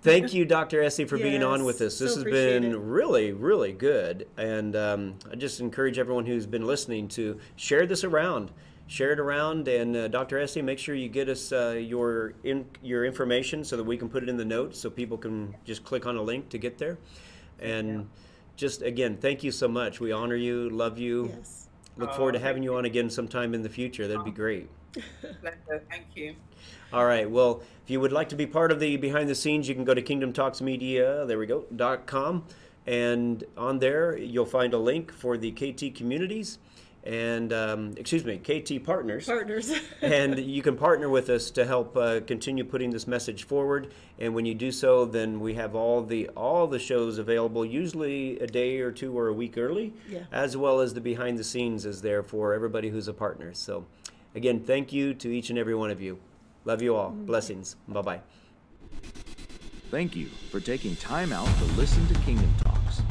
[0.02, 0.82] thank you, Dr.
[0.82, 1.98] Ese, for being on with Yes, us.
[1.98, 2.78] This so has been it.
[2.78, 8.04] really really good, and um, I just encourage everyone who's been listening to share this
[8.04, 8.50] around.
[8.88, 10.38] Share it around, and uh, Dr.
[10.38, 14.08] Ese, make sure you get us uh, your in, your information so that we can
[14.08, 16.78] put it in the notes, so people can just click on a link to get
[16.78, 16.96] there.
[17.58, 18.08] And
[18.54, 19.98] just again, thank you so much.
[19.98, 21.32] We honor you, love you.
[21.36, 21.68] Yes.
[21.96, 24.06] Look forward to Oh, having you on again sometime in the future.
[24.06, 24.68] That'd be great.
[25.40, 25.82] Pleasure.
[25.90, 26.34] thank you
[26.92, 27.28] All right.
[27.28, 29.84] Well, if you would like to be part of the behind the scenes, you can
[29.84, 31.26] go to Kingdom Talks Media.
[31.26, 31.64] There we go.
[31.74, 32.44] dot com,
[32.86, 36.58] and on there you'll find a link for the KT communities,
[37.06, 39.26] and um, excuse me, KT partners.
[39.26, 39.72] Partners.
[40.02, 43.92] and you can partner with us to help uh, continue putting this message forward.
[44.18, 48.38] And when you do so, then we have all the all the shows available, usually
[48.40, 50.24] a day or two or a week early, Yeah.
[50.32, 53.54] as well as the behind the scenes is there for everybody who's a partner.
[53.54, 53.86] So,
[54.34, 56.18] again, thank you to each and every one of you.
[56.64, 57.10] Love you all.
[57.10, 57.76] Blessings.
[57.86, 58.20] Bye bye.
[59.92, 63.02] Thank you for taking time out to listen to Kingdom Talks.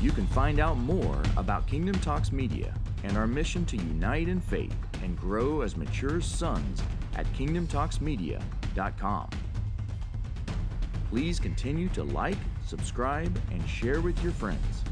[0.00, 2.72] You can find out more about Kingdom Talks Media
[3.04, 6.82] and our mission to unite in faith and grow as mature sons
[7.16, 9.30] at kingdomtalksmedia.com.
[11.10, 12.36] Please continue to like,
[12.66, 14.84] subscribe, and share with your friends.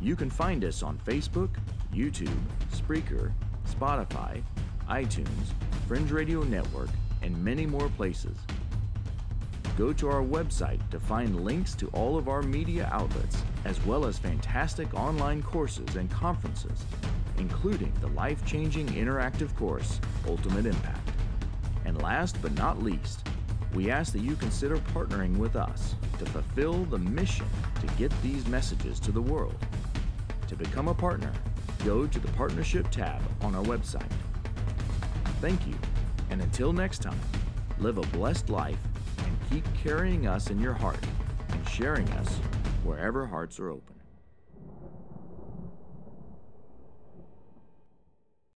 [0.00, 1.50] You can find us on Facebook,
[1.92, 2.38] YouTube,
[2.70, 3.32] Spreaker,
[3.66, 4.42] Spotify,
[4.88, 5.54] iTunes,
[5.86, 6.90] Fringe Radio Network,
[7.22, 8.36] and many more places.
[9.76, 14.04] Go to our website to find links to all of our media outlets, as well
[14.04, 16.84] as fantastic online courses and conferences,
[17.38, 21.10] including the life changing interactive course, Ultimate Impact.
[21.84, 23.26] And last but not least,
[23.74, 27.46] we ask that you consider partnering with us to fulfill the mission
[27.80, 29.56] to get these messages to the world.
[30.48, 31.32] To become a partner,
[31.84, 34.10] go to the Partnership tab on our website.
[35.40, 35.74] Thank you,
[36.30, 37.20] and until next time,
[37.78, 38.78] live a blessed life
[39.18, 40.98] and keep carrying us in your heart
[41.50, 42.36] and sharing us
[42.82, 43.97] wherever hearts are open.